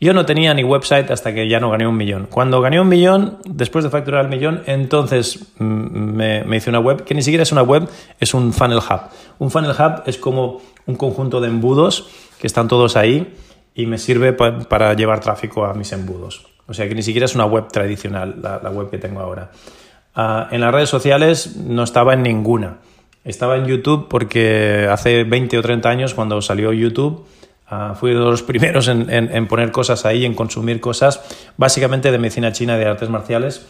Yo 0.03 0.13
no 0.13 0.25
tenía 0.25 0.53
ni 0.53 0.65
website 0.65 1.09
hasta 1.11 1.33
que 1.33 1.47
ya 1.47 1.61
no 1.61 1.69
gané 1.69 1.87
un 1.87 1.95
millón. 1.95 2.27
Cuando 2.29 2.59
gané 2.59 2.81
un 2.81 2.89
millón, 2.89 3.37
después 3.45 3.85
de 3.85 3.89
facturar 3.89 4.25
el 4.25 4.29
millón, 4.29 4.61
entonces 4.65 5.47
mm, 5.59 6.43
me, 6.45 6.57
hice 6.57 6.69
una 6.69 6.81
web, 6.81 7.05
que 7.05 7.13
ni 7.13 7.21
siquiera 7.21 7.43
es 7.43 7.53
una 7.53 7.61
web, 7.61 7.87
es 8.19 8.33
un 8.33 8.51
funnel 8.51 8.79
hub. 8.79 8.99
Un 9.39 9.49
funnel 9.49 9.71
hub 9.71 10.03
es 10.05 10.17
como 10.17 10.61
un 10.87 10.95
conjunto 10.95 11.39
de 11.39 11.47
embudos 11.47 12.09
que 12.37 12.47
están 12.47 12.67
todos 12.67 12.97
ahí 12.97 13.33
y 13.75 13.85
me 13.85 13.97
sirve 13.97 14.33
para 14.33 14.93
llevar 14.93 15.21
tráfico 15.21 15.63
a 15.63 15.73
mis 15.73 15.93
embudos. 15.93 16.47
O 16.67 16.73
sea 16.73 16.89
que 16.89 16.95
ni 16.95 17.01
siquiera 17.01 17.23
es 17.23 17.35
una 17.35 17.45
web 17.45 17.69
tradicional, 17.69 18.41
la, 18.41 18.69
web 18.71 18.89
que 18.89 18.97
tengo 18.97 19.21
ahora. 19.21 19.51
Ah, 20.15 20.49
en 20.51 20.59
las 20.59 20.73
redes 20.73 20.89
sociales 20.89 21.55
no 21.55 21.83
estaba 21.83 22.13
en 22.13 22.23
ninguna. 22.23 22.79
Estaba 23.23 23.55
en 23.55 23.67
YouTube 23.67 24.09
porque 24.09 24.85
hace 24.91 25.23
20 25.23 25.57
o 25.57 25.61
30 25.61 25.89
años, 25.89 26.13
cuando 26.13 26.41
salió 26.41 26.73
YouTube, 26.73 27.25
Ah, 27.73 27.95
fui 27.95 28.11
de 28.11 28.19
los 28.19 28.43
primeros 28.51 28.87
en, 28.87 29.47
poner 29.47 29.71
cosas 29.71 30.05
ahí, 30.05 30.25
en 30.25 30.35
consumir 30.35 30.79
cosas, 30.79 31.21
básicamente 31.57 32.11
de 32.11 32.19
medicina 32.19 32.51
china, 32.51 32.77
de 32.77 32.85
artes 32.85 33.09
marciales. 33.09 33.65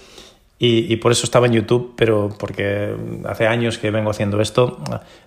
Y, 0.65 0.95
por 0.97 1.11
eso 1.11 1.25
estaba 1.25 1.47
en 1.47 1.53
YouTube, 1.53 1.93
pero 1.97 2.29
porque 2.39 2.95
hace 3.25 3.47
años 3.47 3.77
que 3.77 3.91
vengo 3.91 4.11
haciendo 4.11 4.39
esto. 4.39 4.77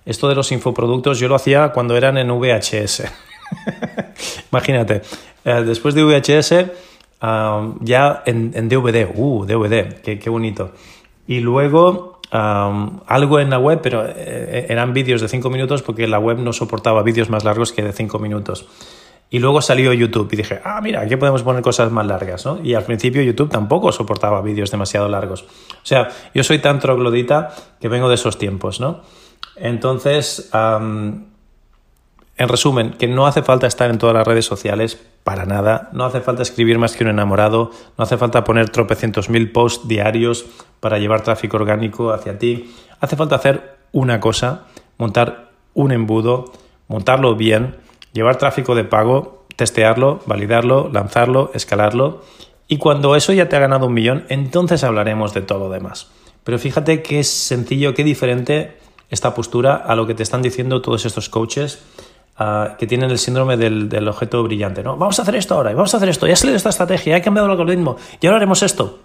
Esto 0.07 0.31
de 0.31 0.35
los 0.35 0.51
infoproductos 0.51 1.19
yo 1.19 1.29
lo 1.29 1.35
hacía 1.35 1.73
cuando 1.73 1.95
eran 1.95 2.17
en 2.17 2.29
VHS. 2.31 3.03
Imagínate, 4.51 5.03
eh, 5.45 5.63
después 5.67 5.95
de 5.95 6.05
VHS, 6.05 6.71
ah, 7.21 7.71
ya 7.81 8.23
en, 8.25 8.69
DVD, 8.71 9.11
uh, 9.15 9.45
DVD, 9.45 10.01
qué 10.01 10.31
bonito. 10.31 10.73
Y 11.27 11.41
luego 11.41 12.16
algo 12.31 13.41
en 13.41 13.51
la 13.51 13.59
web, 13.59 13.81
pero 13.83 14.05
eh, 14.07 14.67
eran 14.69 14.93
vídeos 14.93 15.21
de 15.21 15.29
5 15.29 15.49
minutos 15.51 15.83
porque 15.83 16.07
la 16.07 16.19
web 16.19 16.39
no 16.39 16.53
soportaba 16.53 17.03
vídeos 17.03 17.31
más 17.31 17.45
largos 17.45 17.73
que 17.73 17.83
de 17.83 17.93
5 17.93 18.19
minutos. 18.19 18.67
Y 19.29 19.41
luego 19.41 19.61
salió 19.61 19.93
YouTube 19.93 20.29
y 20.33 20.37
dije, 20.37 20.61
ah, 20.65 20.81
mira, 20.81 21.01
aquí 21.01 21.17
podemos 21.17 21.43
poner 21.43 21.61
cosas 21.61 21.91
más 21.91 22.07
largas, 22.07 22.47
¿no? 22.47 22.61
Y 22.63 22.75
al 22.75 22.85
principio 22.85 23.23
YouTube 23.23 23.51
tampoco 23.51 23.91
soportaba 23.91 24.41
vídeos 24.41 24.71
demasiado 24.71 25.09
largos. 25.09 25.43
O 25.43 25.85
sea, 25.85 26.09
yo 26.33 26.45
soy 26.45 26.61
tan 26.61 26.79
troglodita 26.79 27.53
que 27.81 27.89
vengo 27.89 28.09
de 28.09 28.15
esos 28.15 28.39
tiempos, 28.39 28.79
¿no? 28.79 29.03
Entonces, 29.57 30.51
en 32.39 32.49
resumen, 32.49 32.93
que 32.93 33.09
no 33.09 33.27
hace 33.27 33.43
falta 33.43 33.67
estar 33.67 33.91
en 33.91 33.99
todas 33.99 34.15
las 34.15 34.27
redes 34.27 34.45
sociales 34.45 35.01
para 35.25 35.47
nada, 35.47 35.89
no 35.93 36.05
hace 36.05 36.21
falta 36.21 36.43
escribir 36.43 36.79
más 36.79 36.95
que 36.95 37.05
un 37.05 37.11
enamorado, 37.11 37.71
no 37.97 38.05
hace 38.05 38.19
falta 38.19 38.45
poner 38.45 38.71
tropecientos 38.71 39.31
mil 39.31 39.53
posts 39.53 39.89
diarios 39.89 40.45
para 40.81 40.99
llevar 40.99 41.23
tráfico 41.23 41.57
orgánico 41.57 42.13
hacia 42.13 42.39
ti, 42.39 42.75
hace 43.01 43.17
falta 43.17 43.37
hacer 43.37 43.79
una 43.93 44.21
cosa, 44.21 44.67
montar 44.99 45.51
un 45.73 45.93
embudo, 45.93 46.53
montarlo 46.89 47.37
bien, 47.37 47.77
llevar 48.13 48.37
tráfico 48.37 48.75
de 48.75 48.85
pago, 48.85 49.47
testearlo, 49.57 50.21
validarlo, 50.27 50.91
lanzarlo, 50.93 51.51
escalarlo. 51.55 52.23
Y 52.69 52.79
cuando 52.79 53.17
eso 53.17 53.33
ya 53.33 53.49
te 53.49 53.57
ha 53.57 53.61
ganado 53.61 53.87
un 53.87 53.95
millón, 53.95 54.25
entonces 54.29 54.85
hablaremos 54.85 55.33
de 55.33 55.41
todo 55.41 55.61
lo 55.61 55.71
demás. 55.71 56.11
Pero 56.45 56.59
fíjate 56.59 57.03
qué 57.03 57.25
sencillo, 57.25 57.95
qué 57.95 58.05
diferente 58.05 58.77
esta 59.11 59.35
postura 59.35 59.77
a 59.77 59.97
lo 59.97 60.07
que 60.07 60.15
te 60.15 60.23
están 60.23 60.43
diciendo 60.43 60.83
todos 60.83 61.07
estos 61.07 61.29
coaches 61.29 61.81
que 62.79 62.87
tienen 62.87 63.11
el 63.11 63.19
síndrome 63.19 63.57
del, 63.57 64.09
objeto 64.09 64.43
brillante. 64.43 64.83
¿no? 64.83 64.97
Vamos 64.97 65.19
a 65.19 65.23
hacer 65.23 65.37
esto 65.37 65.55
ahora, 65.55 65.71
y 65.73 65.75
vamos 65.75 65.93
a 65.95 65.97
hacer 65.97 66.09
esto, 66.09 66.27
ya 66.27 66.35
ha 66.35 66.37
salido 66.37 66.57
esta 66.57 66.69
estrategia, 66.69 67.17
ha 67.17 67.23
cambiado 67.23 67.47
el 67.47 67.53
algoritmo, 67.53 67.97
y 68.21 68.27
ahora 68.27 68.37
haremos 68.37 68.63
esto. 68.63 68.99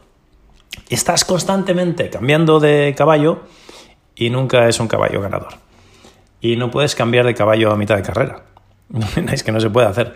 Estás 0.89 1.25
constantemente 1.25 2.09
cambiando 2.09 2.59
de 2.59 2.93
caballo 2.97 3.43
y 4.15 4.29
nunca 4.29 4.67
es 4.67 4.79
un 4.79 4.87
caballo 4.87 5.21
ganador. 5.21 5.53
y 6.41 6.55
no 6.55 6.71
puedes 6.71 6.95
cambiar 6.95 7.25
de 7.25 7.35
caballo 7.35 7.71
a 7.71 7.77
mitad 7.77 7.95
de 7.95 8.01
carrera. 8.01 8.43
es 9.31 9.43
que 9.43 9.51
no 9.51 9.59
se 9.59 9.69
puede 9.69 9.87
hacer. 9.87 10.15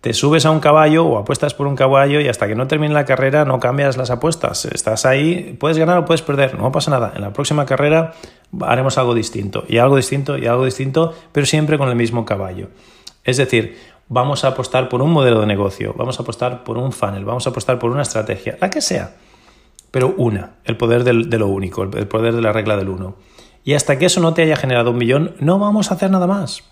Te 0.00 0.14
subes 0.14 0.46
a 0.46 0.50
un 0.50 0.60
caballo 0.60 1.04
o 1.04 1.18
apuestas 1.18 1.52
por 1.52 1.66
un 1.66 1.76
caballo 1.76 2.20
y 2.20 2.28
hasta 2.28 2.48
que 2.48 2.54
no 2.54 2.66
termine 2.66 2.94
la 2.94 3.04
carrera 3.04 3.44
no 3.44 3.60
cambias 3.60 3.98
las 3.98 4.10
apuestas. 4.10 4.64
Estás 4.64 5.04
ahí, 5.04 5.56
puedes 5.60 5.76
ganar 5.76 5.98
o 5.98 6.06
puedes 6.06 6.22
perder, 6.22 6.58
no 6.58 6.72
pasa 6.72 6.90
nada. 6.90 7.12
En 7.14 7.20
la 7.20 7.34
próxima 7.34 7.66
carrera 7.66 8.14
haremos 8.62 8.96
algo 8.96 9.14
distinto 9.14 9.64
y 9.68 9.76
algo 9.76 9.96
distinto 9.96 10.38
y 10.38 10.46
algo 10.46 10.64
distinto, 10.64 11.14
pero 11.32 11.44
siempre 11.44 11.76
con 11.76 11.90
el 11.90 11.96
mismo 11.96 12.24
caballo. 12.24 12.68
Es 13.24 13.36
decir, 13.36 13.76
vamos 14.08 14.42
a 14.44 14.48
apostar 14.48 14.88
por 14.88 15.02
un 15.02 15.12
modelo 15.12 15.40
de 15.40 15.46
negocio, 15.46 15.94
vamos 15.94 16.18
a 16.18 16.22
apostar 16.22 16.64
por 16.64 16.78
un 16.78 16.92
funnel, 16.92 17.26
vamos 17.26 17.46
a 17.46 17.50
apostar 17.50 17.78
por 17.78 17.90
una 17.90 18.02
estrategia, 18.02 18.56
la 18.58 18.70
que 18.70 18.80
sea, 18.80 19.16
pero 19.90 20.14
una, 20.16 20.54
el 20.64 20.78
poder 20.78 21.04
de 21.04 21.38
lo 21.38 21.48
único, 21.48 21.82
el 21.82 22.08
poder 22.08 22.34
de 22.34 22.40
la 22.40 22.54
regla 22.54 22.78
del 22.78 22.88
uno. 22.88 23.16
Y 23.64 23.74
hasta 23.74 23.98
que 23.98 24.06
eso 24.06 24.22
no 24.22 24.32
te 24.32 24.42
haya 24.42 24.56
generado 24.56 24.92
un 24.92 24.96
millón, 24.96 25.34
no 25.40 25.58
vamos 25.58 25.90
a 25.90 25.94
hacer 25.94 26.10
nada 26.10 26.26
más. 26.26 26.64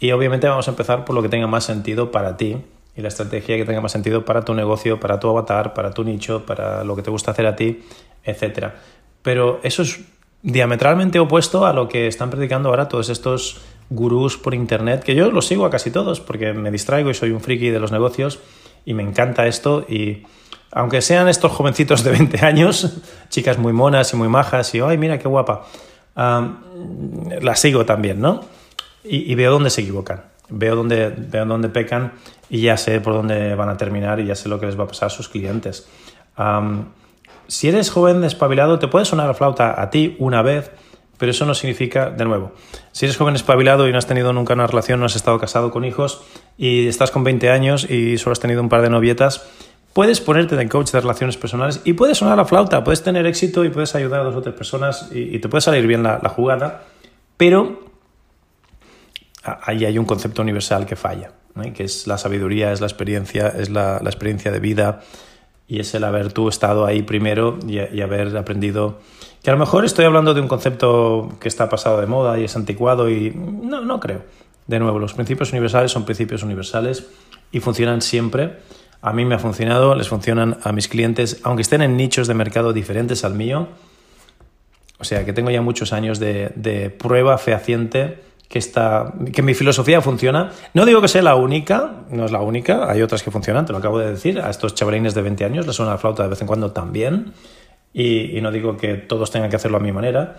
Y 0.00 0.12
obviamente 0.12 0.48
vamos 0.48 0.68
a 0.68 0.70
empezar 0.70 1.04
por 1.04 1.14
lo 1.14 1.22
que 1.22 1.28
tenga 1.28 1.46
más 1.46 1.64
sentido 1.64 2.10
para 2.10 2.36
ti 2.36 2.56
y 2.96 3.02
la 3.02 3.08
estrategia 3.08 3.56
que 3.56 3.64
tenga 3.64 3.80
más 3.80 3.92
sentido 3.92 4.24
para 4.24 4.44
tu 4.44 4.54
negocio, 4.54 4.98
para 4.98 5.20
tu 5.20 5.28
avatar, 5.28 5.74
para 5.74 5.90
tu 5.90 6.04
nicho, 6.04 6.46
para 6.46 6.84
lo 6.84 6.96
que 6.96 7.02
te 7.02 7.10
gusta 7.10 7.30
hacer 7.30 7.46
a 7.46 7.56
ti, 7.56 7.84
etc. 8.24 8.68
Pero 9.22 9.60
eso 9.62 9.82
es 9.82 10.00
diametralmente 10.42 11.18
opuesto 11.18 11.66
a 11.66 11.72
lo 11.72 11.88
que 11.88 12.06
están 12.06 12.30
predicando 12.30 12.68
ahora 12.68 12.88
todos 12.88 13.08
estos 13.08 13.60
gurús 13.90 14.36
por 14.36 14.54
internet, 14.54 15.02
que 15.02 15.14
yo 15.14 15.30
los 15.30 15.46
sigo 15.46 15.64
a 15.66 15.70
casi 15.70 15.90
todos 15.90 16.20
porque 16.20 16.52
me 16.52 16.70
distraigo 16.70 17.10
y 17.10 17.14
soy 17.14 17.30
un 17.30 17.40
friki 17.40 17.70
de 17.70 17.80
los 17.80 17.92
negocios 17.92 18.40
y 18.84 18.94
me 18.94 19.02
encanta 19.02 19.46
esto 19.46 19.84
y 19.88 20.24
aunque 20.72 21.00
sean 21.00 21.28
estos 21.28 21.52
jovencitos 21.52 22.04
de 22.04 22.10
20 22.10 22.44
años, 22.44 22.98
chicas 23.28 23.58
muy 23.58 23.72
monas 23.72 24.12
y 24.12 24.16
muy 24.16 24.28
majas 24.28 24.74
y, 24.74 24.80
ay, 24.80 24.98
mira 24.98 25.18
qué 25.18 25.28
guapa, 25.28 25.66
las 26.14 27.60
sigo 27.60 27.84
también, 27.84 28.20
¿no? 28.20 28.40
Y, 29.08 29.34
veo 29.34 29.52
dónde 29.52 29.70
se 29.70 29.82
equivocan, 29.82 30.24
veo 30.48 30.76
dónde, 30.76 31.14
veo 31.16 31.44
dónde 31.44 31.68
pecan 31.68 32.12
y 32.50 32.60
ya 32.62 32.76
sé 32.76 33.00
por 33.00 33.14
dónde 33.14 33.54
van 33.54 33.68
a 33.68 33.76
terminar 33.76 34.20
y 34.20 34.26
ya 34.26 34.34
sé 34.34 34.48
lo 34.48 34.58
que 34.58 34.66
les 34.66 34.78
va 34.78 34.84
a 34.84 34.88
pasar 34.88 35.06
a 35.06 35.10
sus 35.10 35.28
clientes. 35.28 35.88
si 37.46 37.68
eres 37.68 37.90
joven 37.90 38.24
espabilado, 38.24 38.78
te 38.78 38.88
puede 38.88 39.04
sonar 39.04 39.26
la 39.26 39.34
flauta 39.34 39.80
a 39.80 39.90
ti 39.90 40.16
una 40.18 40.42
vez, 40.42 40.70
pero 41.18 41.30
eso 41.30 41.46
no 41.46 41.54
significa, 41.54 42.10
de 42.10 42.24
nuevo, 42.24 42.52
si 42.92 43.06
eres 43.06 43.16
joven 43.16 43.34
espabilado 43.34 43.88
y 43.88 43.92
no 43.92 43.98
has 43.98 44.06
tenido 44.06 44.32
nunca 44.32 44.54
una 44.54 44.66
relación, 44.66 45.00
no 45.00 45.06
has 45.06 45.16
estado 45.16 45.38
casado 45.38 45.70
con 45.70 45.84
hijos 45.84 46.22
y 46.58 46.86
estás 46.88 47.10
con 47.10 47.24
20 47.24 47.50
años 47.50 47.88
y 47.90 48.18
solo 48.18 48.32
has 48.32 48.40
tenido 48.40 48.60
un 48.60 48.68
par 48.68 48.82
de 48.82 48.90
novietas, 48.90 49.46
puedes 49.96 50.20
ponerte 50.20 50.56
de 50.56 50.68
coach 50.68 50.90
de 50.90 51.00
relaciones 51.00 51.38
personales 51.38 51.80
y 51.84 51.94
puedes 51.94 52.18
sonar 52.18 52.36
la 52.36 52.44
flauta, 52.44 52.84
puedes 52.84 53.02
tener 53.02 53.24
éxito 53.24 53.64
y 53.64 53.70
puedes 53.70 53.94
ayudar 53.94 54.20
a 54.20 54.24
dos 54.24 54.36
o 54.36 54.42
tres 54.42 54.54
personas 54.54 55.08
y, 55.10 55.38
te 55.38 55.48
puede 55.48 55.62
salir 55.62 55.86
bien 55.86 56.02
la, 56.02 56.28
jugada, 56.28 56.82
pero 57.38 57.85
ahí 59.62 59.84
hay 59.84 59.98
un 59.98 60.04
concepto 60.04 60.42
universal 60.42 60.86
que 60.86 60.96
falla, 60.96 61.32
que 61.74 61.84
es 61.84 62.06
la 62.06 62.18
sabiduría, 62.18 62.72
es 62.72 62.80
la 62.80 62.86
experiencia, 62.86 63.48
es 63.48 63.70
la, 63.70 63.98
experiencia 64.04 64.50
de 64.50 64.60
vida 64.60 65.00
y 65.68 65.80
es 65.80 65.94
el 65.94 66.04
haber 66.04 66.32
tú 66.32 66.48
estado 66.48 66.86
ahí 66.86 67.02
primero 67.02 67.58
y, 67.66 68.00
haber 68.00 68.36
aprendido 68.36 69.00
que 69.42 69.50
a 69.50 69.52
lo 69.52 69.58
mejor 69.58 69.84
estoy 69.84 70.04
hablando 70.04 70.34
de 70.34 70.40
un 70.40 70.48
concepto 70.48 71.36
que 71.40 71.48
está 71.48 71.68
pasado 71.68 72.00
de 72.00 72.06
moda 72.06 72.38
y 72.38 72.44
es 72.44 72.56
anticuado 72.56 73.08
y 73.08 73.30
no, 73.30 73.80
no 73.80 74.00
creo. 74.00 74.22
De 74.66 74.80
nuevo, 74.80 74.98
los 74.98 75.14
principios 75.14 75.52
universales 75.52 75.92
son 75.92 76.04
principios 76.04 76.42
universales 76.42 77.06
y 77.52 77.60
funcionan 77.60 78.02
siempre 78.02 78.58
a 79.06 79.12
mí 79.12 79.24
me 79.24 79.36
ha 79.36 79.38
funcionado, 79.38 79.94
les 79.94 80.08
funcionan 80.08 80.58
a 80.64 80.72
mis 80.72 80.88
clientes, 80.88 81.40
aunque 81.44 81.62
estén 81.62 81.82
en 81.82 81.96
nichos 81.96 82.26
de 82.26 82.34
mercado 82.34 82.72
diferentes 82.72 83.24
al 83.24 83.34
mío. 83.34 83.68
O 84.98 85.04
sea, 85.04 85.24
que 85.24 85.32
tengo 85.32 85.50
ya 85.50 85.62
muchos 85.62 85.92
años 85.92 86.18
de, 86.18 86.94
prueba 86.98 87.38
fehaciente 87.38 88.18
que, 88.48 88.58
está, 88.58 89.12
que 89.32 89.42
mi 89.42 89.54
filosofía 89.54 90.00
funciona. 90.00 90.52
No 90.74 90.84
digo 90.84 91.00
que 91.00 91.08
sea 91.08 91.22
la 91.22 91.34
única, 91.34 92.04
no 92.10 92.26
es 92.26 92.32
la 92.32 92.40
única, 92.40 92.90
hay 92.90 93.02
otras 93.02 93.22
que 93.22 93.30
funcionan, 93.30 93.66
te 93.66 93.72
lo 93.72 93.78
acabo 93.78 93.98
de 93.98 94.10
decir. 94.10 94.40
A 94.40 94.50
estos 94.50 94.74
chavalines 94.74 95.14
de 95.14 95.22
20 95.22 95.44
años 95.44 95.66
les 95.66 95.76
suena 95.76 95.92
la 95.92 95.98
flauta 95.98 96.22
de 96.22 96.28
vez 96.28 96.40
en 96.40 96.46
cuando 96.46 96.72
también. 96.72 97.32
Y, 97.92 98.36
y 98.36 98.40
no 98.40 98.50
digo 98.50 98.76
que 98.76 98.94
todos 98.94 99.30
tengan 99.30 99.50
que 99.50 99.56
hacerlo 99.56 99.78
a 99.78 99.80
mi 99.80 99.92
manera. 99.92 100.38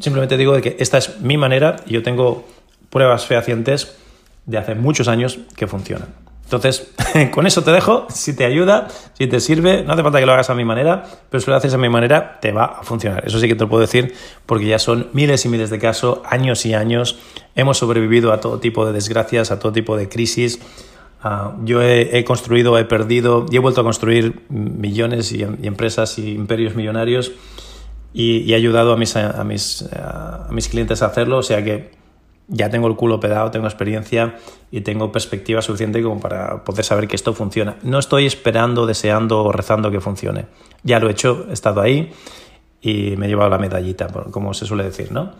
Simplemente 0.00 0.36
digo 0.36 0.52
de 0.54 0.62
que 0.62 0.76
esta 0.78 0.98
es 0.98 1.20
mi 1.20 1.36
manera 1.36 1.76
y 1.86 1.94
yo 1.94 2.02
tengo 2.02 2.44
pruebas 2.90 3.26
fehacientes 3.26 3.96
de 4.44 4.58
hace 4.58 4.74
muchos 4.74 5.08
años 5.08 5.38
que 5.56 5.66
funcionan. 5.66 6.25
Entonces, 6.46 6.92
con 7.32 7.46
eso 7.46 7.62
te 7.62 7.72
dejo. 7.72 8.06
Si 8.08 8.34
te 8.34 8.44
ayuda, 8.44 8.86
si 9.14 9.26
te 9.26 9.40
sirve, 9.40 9.82
no 9.82 9.92
hace 9.92 10.02
falta 10.04 10.20
que 10.20 10.26
lo 10.26 10.32
hagas 10.32 10.48
a 10.48 10.54
mi 10.54 10.64
manera, 10.64 11.04
pero 11.28 11.40
si 11.40 11.50
lo 11.50 11.56
haces 11.56 11.74
a 11.74 11.78
mi 11.78 11.88
manera, 11.88 12.38
te 12.40 12.52
va 12.52 12.64
a 12.64 12.82
funcionar. 12.84 13.26
Eso 13.26 13.40
sí 13.40 13.48
que 13.48 13.56
te 13.56 13.64
lo 13.64 13.68
puedo 13.68 13.80
decir 13.80 14.14
porque 14.46 14.66
ya 14.66 14.78
son 14.78 15.08
miles 15.12 15.44
y 15.44 15.48
miles 15.48 15.70
de 15.70 15.80
casos, 15.80 16.20
años 16.24 16.64
y 16.64 16.74
años. 16.74 17.18
Hemos 17.56 17.78
sobrevivido 17.78 18.32
a 18.32 18.40
todo 18.40 18.60
tipo 18.60 18.86
de 18.86 18.92
desgracias, 18.92 19.50
a 19.50 19.58
todo 19.58 19.72
tipo 19.72 19.96
de 19.96 20.08
crisis. 20.08 20.60
Ah, 21.20 21.56
yo 21.64 21.82
he, 21.82 22.22
construido, 22.24 22.78
he 22.78 22.84
perdido 22.84 23.46
y 23.50 23.56
he 23.56 23.58
vuelto 23.58 23.80
a 23.80 23.84
construir 23.84 24.42
millones 24.48 25.32
y, 25.32 25.42
empresas 25.42 26.16
y 26.20 26.30
imperios 26.30 26.76
millonarios 26.76 27.32
y, 28.14 28.52
he 28.52 28.54
ayudado 28.54 28.92
a 28.92 28.96
mis, 28.96 29.16
a, 29.16 29.42
mis, 29.42 29.82
a 29.92 30.46
mis 30.52 30.68
clientes 30.68 31.02
a 31.02 31.06
hacerlo. 31.06 31.38
O 31.38 31.42
sea 31.42 31.64
que 31.64 31.95
ya 32.48 32.70
tengo 32.70 32.86
el 32.86 32.96
culo 32.96 33.20
pedado, 33.20 33.50
tengo 33.50 33.66
experiencia 33.66 34.36
y 34.70 34.82
tengo 34.82 35.10
perspectiva 35.12 35.62
suficiente 35.62 36.02
como 36.02 36.20
para 36.20 36.64
poder 36.64 36.84
saber 36.84 37.08
que 37.08 37.16
esto 37.16 37.34
funciona. 37.34 37.76
No 37.82 37.98
estoy 37.98 38.26
esperando, 38.26 38.86
deseando 38.86 39.44
o 39.44 39.52
rezando 39.52 39.90
que 39.90 40.00
funcione. 40.00 40.46
Ya 40.82 41.00
lo 41.00 41.08
he 41.08 41.12
hecho, 41.12 41.46
he 41.50 41.52
estado 41.52 41.80
ahí 41.80 42.12
y 42.80 43.16
me 43.16 43.26
he 43.26 43.28
llevado 43.28 43.50
la 43.50 43.58
medallita, 43.58 44.06
como 44.30 44.54
se 44.54 44.66
suele 44.66 44.84
decir, 44.84 45.10
¿no? 45.10 45.32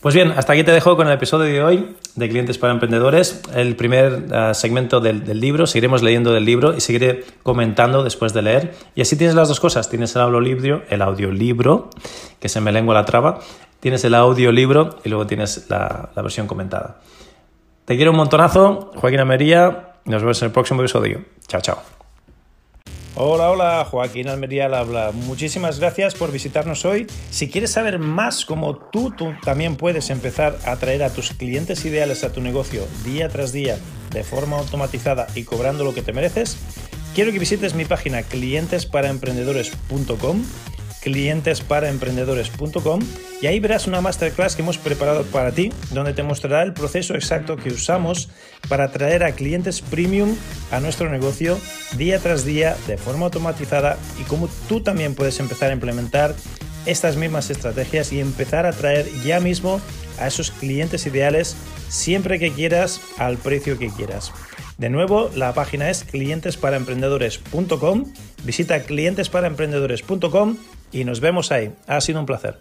Pues 0.00 0.14
bien, 0.14 0.32
hasta 0.36 0.52
aquí 0.52 0.62
te 0.62 0.70
dejo 0.70 0.94
con 0.94 1.08
el 1.08 1.14
episodio 1.14 1.52
de 1.52 1.64
hoy 1.64 1.96
de 2.14 2.28
Clientes 2.28 2.58
para 2.58 2.72
Emprendedores, 2.72 3.40
el 3.54 3.74
primer 3.76 4.26
ah, 4.30 4.54
segmento 4.54 5.00
del, 5.00 5.24
libro. 5.40 5.66
Seguiremos 5.66 6.02
leyendo 6.02 6.32
del 6.32 6.44
libro 6.44 6.76
y 6.76 6.80
seguiré 6.80 7.24
comentando 7.42 8.04
después 8.04 8.32
de 8.32 8.42
leer. 8.42 8.74
Y 8.94 9.00
así 9.00 9.16
tienes 9.16 9.34
las 9.34 9.48
dos 9.48 9.58
cosas. 9.58 9.90
Tienes 9.90 10.14
el 10.14 10.22
audiolibro, 10.22 10.82
el 10.90 11.02
audiolibro, 11.02 11.90
que 12.38 12.48
se 12.48 12.60
me 12.60 12.70
lengua 12.70 12.94
la 12.94 13.04
traba, 13.04 13.40
tienes 13.80 14.04
el 14.04 14.14
audiolibro 14.14 14.98
y 15.04 15.08
luego 15.08 15.26
tienes 15.26 15.68
la, 15.68 16.10
la 16.14 16.22
versión 16.22 16.46
comentada. 16.46 17.00
Te 17.84 17.96
quiero 17.96 18.10
un 18.10 18.16
montonazo, 18.16 18.90
Joaquín 18.96 19.20
Amería. 19.20 19.94
Nos 20.04 20.22
vemos 20.22 20.40
en 20.42 20.46
el 20.46 20.52
próximo 20.52 20.80
episodio. 20.80 21.24
Chao, 21.46 21.60
chao. 21.60 21.96
Hola, 23.18 23.50
hola, 23.50 23.86
Joaquín 23.90 24.28
Almería 24.28 24.66
habla. 24.66 25.10
Muchísimas 25.10 25.80
gracias 25.80 26.14
por 26.14 26.30
visitarnos 26.30 26.84
hoy. 26.84 27.06
Si 27.30 27.48
quieres 27.48 27.70
saber 27.70 27.98
más 27.98 28.44
cómo 28.44 28.76
tú, 28.76 29.10
tú, 29.10 29.32
también 29.42 29.76
puedes 29.76 30.10
empezar 30.10 30.58
a 30.66 30.72
atraer 30.72 31.02
a 31.02 31.08
tus 31.08 31.30
clientes 31.30 31.82
ideales 31.86 32.24
a 32.24 32.32
tu 32.32 32.42
negocio 32.42 32.86
día 33.06 33.30
tras 33.30 33.52
día 33.52 33.78
de 34.10 34.22
forma 34.22 34.58
automatizada 34.58 35.28
y 35.34 35.44
cobrando 35.44 35.82
lo 35.82 35.94
que 35.94 36.02
te 36.02 36.12
mereces, 36.12 36.58
quiero 37.14 37.32
que 37.32 37.38
visites 37.38 37.74
mi 37.74 37.86
página 37.86 38.22
clientesparaemprendedores.com 38.22 40.42
clientesparaemprendedores.com 41.06 43.00
y 43.40 43.46
ahí 43.46 43.60
verás 43.60 43.86
una 43.86 44.00
masterclass 44.00 44.56
que 44.56 44.62
hemos 44.62 44.76
preparado 44.76 45.22
para 45.26 45.52
ti, 45.52 45.72
donde 45.92 46.12
te 46.12 46.24
mostrará 46.24 46.64
el 46.64 46.72
proceso 46.72 47.14
exacto 47.14 47.56
que 47.56 47.68
usamos 47.68 48.28
para 48.68 48.86
atraer 48.86 49.22
a 49.22 49.30
clientes 49.30 49.82
premium 49.82 50.34
a 50.72 50.80
nuestro 50.80 51.08
negocio 51.08 51.60
día 51.96 52.18
tras 52.18 52.44
día 52.44 52.76
de 52.88 52.96
forma 52.96 53.26
automatizada 53.26 53.96
y 54.20 54.24
cómo 54.24 54.48
tú 54.68 54.80
también 54.80 55.14
puedes 55.14 55.38
empezar 55.38 55.70
a 55.70 55.74
implementar 55.74 56.34
estas 56.86 57.16
mismas 57.16 57.50
estrategias 57.50 58.12
y 58.12 58.18
empezar 58.18 58.66
a 58.66 58.70
atraer 58.70 59.06
ya 59.24 59.38
mismo 59.38 59.80
a 60.18 60.26
esos 60.26 60.50
clientes 60.50 61.06
ideales 61.06 61.54
siempre 61.88 62.40
que 62.40 62.50
quieras 62.50 63.00
al 63.18 63.36
precio 63.36 63.78
que 63.78 63.90
quieras. 63.90 64.32
De 64.76 64.90
nuevo, 64.90 65.30
la 65.36 65.54
página 65.54 65.88
es 65.88 66.02
clientesparaemprendedores.com. 66.02 68.12
Visita 68.44 68.82
clientesparaemprendedores.com 68.82 70.56
y 70.92 71.04
nos 71.04 71.20
vemos 71.20 71.52
ahí. 71.52 71.72
Ha 71.86 72.00
sido 72.00 72.20
un 72.20 72.26
placer. 72.26 72.58